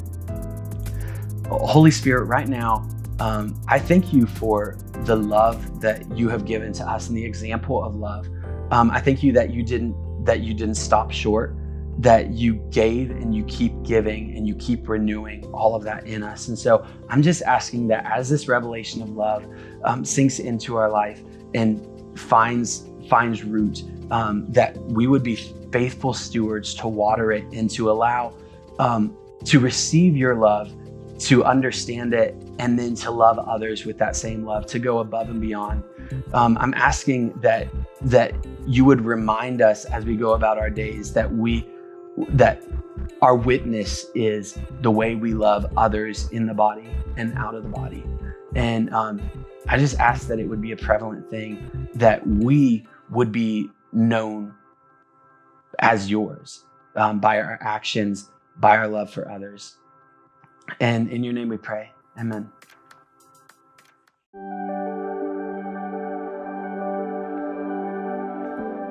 Holy 1.48 1.92
Spirit, 1.92 2.26
right 2.26 2.50
now, 2.50 2.86
um, 3.22 3.58
I 3.70 3.80
thank 3.80 4.12
you 4.12 4.26
for 4.26 4.78
the 5.06 5.16
love 5.16 5.80
that 5.80 6.12
you 6.12 6.28
have 6.28 6.44
given 6.44 6.74
to 6.74 6.86
us 6.86 7.08
and 7.08 7.16
the 7.16 7.24
example 7.24 7.82
of 7.82 7.96
love. 7.96 8.28
Um, 8.72 8.92
I 8.92 9.00
thank 9.00 9.24
you 9.24 9.32
that 9.32 9.54
you 9.54 9.64
didn't 9.64 9.96
that 10.26 10.42
you 10.42 10.54
didn't 10.54 10.76
stop 10.76 11.10
short, 11.10 11.56
that 12.00 12.30
you 12.30 12.56
gave 12.72 13.12
and 13.12 13.36
you 13.36 13.44
keep 13.44 13.74
giving 13.84 14.36
and 14.38 14.48
you 14.48 14.56
keep 14.56 14.88
renewing 14.88 15.44
all 15.54 15.76
of 15.76 15.84
that 15.84 16.08
in 16.08 16.24
us. 16.24 16.48
And 16.48 16.58
so 16.58 16.86
I'm 17.10 17.22
just 17.22 17.42
asking 17.42 17.90
that 17.90 18.06
as 18.10 18.30
this 18.30 18.48
revelation 18.48 19.02
of 19.02 19.10
love 19.10 19.46
um, 19.84 20.06
sinks 20.06 20.40
into 20.40 20.78
our 20.78 20.90
life 20.90 21.22
and 21.54 21.86
finds 22.18 22.88
finds 23.10 23.44
root, 23.44 23.84
um, 24.12 24.46
that 24.50 24.78
we 24.78 25.08
would 25.08 25.24
be 25.24 25.36
faithful 25.36 26.14
stewards 26.14 26.74
to 26.76 26.88
water 26.88 27.34
it 27.34 27.44
and 27.52 27.70
to 27.72 27.92
allow 27.92 28.34
um, 28.80 29.16
to 29.44 29.60
receive 29.60 30.16
your 30.16 30.36
love, 30.36 30.72
to 31.20 31.44
understand 31.44 32.14
it, 32.14 32.34
and 32.60 32.80
then 32.80 32.96
to 32.96 33.12
love 33.12 33.40
others 33.40 33.86
with 33.86 33.98
that 33.98 34.16
same 34.16 34.46
love, 34.46 34.66
to 34.68 34.80
go 34.80 35.00
above 35.00 35.30
and 35.30 35.42
beyond. 35.42 35.84
Um, 36.34 36.58
I'm 36.62 36.74
asking 36.76 37.34
that 37.42 37.68
that 38.02 38.34
you 38.66 38.86
would 38.86 39.02
remind 39.02 39.62
us 39.62 39.84
as 39.84 40.06
we 40.06 40.16
go 40.16 40.34
about 40.34 40.58
our 40.58 40.70
days 40.70 41.12
that 41.14 41.30
we 41.30 41.68
that 42.30 42.62
our 43.22 43.36
witness 43.36 44.06
is 44.16 44.58
the 44.82 44.92
way 44.92 45.16
we 45.16 45.34
love 45.34 45.66
others 45.78 46.30
in 46.30 46.46
the 46.46 46.54
body 46.54 46.90
and 47.18 47.38
out 47.38 47.56
of 47.56 47.64
the 47.64 47.70
body. 47.70 48.04
And 48.56 48.94
um, 48.94 49.22
I 49.68 49.78
just 49.78 50.00
ask 50.00 50.28
that 50.28 50.40
it 50.40 50.46
would 50.46 50.62
be 50.62 50.72
a 50.72 50.78
prevalent 50.78 51.30
thing 51.30 51.88
that 51.96 52.26
we 52.26 52.88
would 53.10 53.32
be 53.32 53.70
known 53.92 54.54
as 55.80 56.10
yours 56.10 56.66
um, 56.96 57.20
by 57.20 57.40
our 57.40 57.58
actions, 57.62 58.30
by 58.58 58.78
our 58.78 58.88
love 58.88 59.10
for 59.12 59.30
others. 59.30 59.78
And 60.80 61.10
in 61.10 61.24
your 61.24 61.34
name 61.34 61.50
we 61.50 61.58
pray. 61.58 61.92
Amen. 62.18 62.52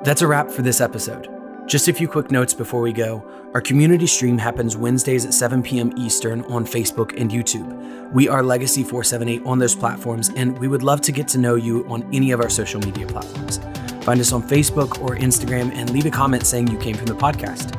That's 0.03 0.21
a 0.21 0.27
wrap 0.27 0.49
for 0.49 0.61
this 0.61 0.81
episode. 0.81 1.38
Just 1.69 1.87
a 1.87 1.93
few 1.93 2.07
quick 2.07 2.31
notes 2.31 2.51
before 2.51 2.81
we 2.81 2.91
go. 2.91 3.23
Our 3.53 3.61
community 3.61 4.07
stream 4.07 4.39
happens 4.39 4.75
Wednesdays 4.75 5.23
at 5.23 5.35
7 5.35 5.61
p.m. 5.61 5.93
Eastern 5.95 6.41
on 6.45 6.65
Facebook 6.65 7.13
and 7.15 7.29
YouTube. 7.29 8.11
We 8.11 8.27
are 8.27 8.41
Legacy 8.41 8.81
478 8.81 9.45
on 9.45 9.59
those 9.59 9.75
platforms, 9.75 10.31
and 10.35 10.57
we 10.57 10.67
would 10.67 10.81
love 10.81 10.99
to 11.01 11.11
get 11.11 11.27
to 11.27 11.37
know 11.37 11.53
you 11.53 11.87
on 11.87 12.09
any 12.11 12.31
of 12.31 12.41
our 12.41 12.49
social 12.49 12.81
media 12.81 13.05
platforms. 13.05 13.59
Find 14.03 14.19
us 14.19 14.31
on 14.31 14.41
Facebook 14.41 14.99
or 14.99 15.15
Instagram 15.15 15.71
and 15.75 15.91
leave 15.91 16.07
a 16.07 16.09
comment 16.09 16.47
saying 16.47 16.69
you 16.69 16.79
came 16.79 16.95
from 16.95 17.05
the 17.05 17.13
podcast. 17.13 17.75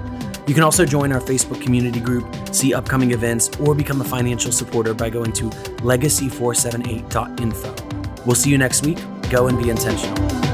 You 0.49 0.55
can 0.55 0.63
also 0.63 0.87
join 0.87 1.11
our 1.11 1.21
Facebook 1.21 1.61
community 1.61 1.99
group, 1.99 2.33
see 2.55 2.73
upcoming 2.73 3.11
events, 3.11 3.51
or 3.59 3.75
become 3.75 4.03
a 4.03 4.05
financial 4.05 4.53
supporter 4.53 4.95
by 4.95 5.11
going 5.11 5.33
to 5.33 5.51
legacy478.info. 5.51 8.25
We'll 8.25 8.37
see 8.37 8.51
you 8.51 8.59
next 8.59 8.87
week. 8.87 9.01
Go 9.31 9.49
and 9.49 9.61
be 9.61 9.69
intentional. 9.69 10.50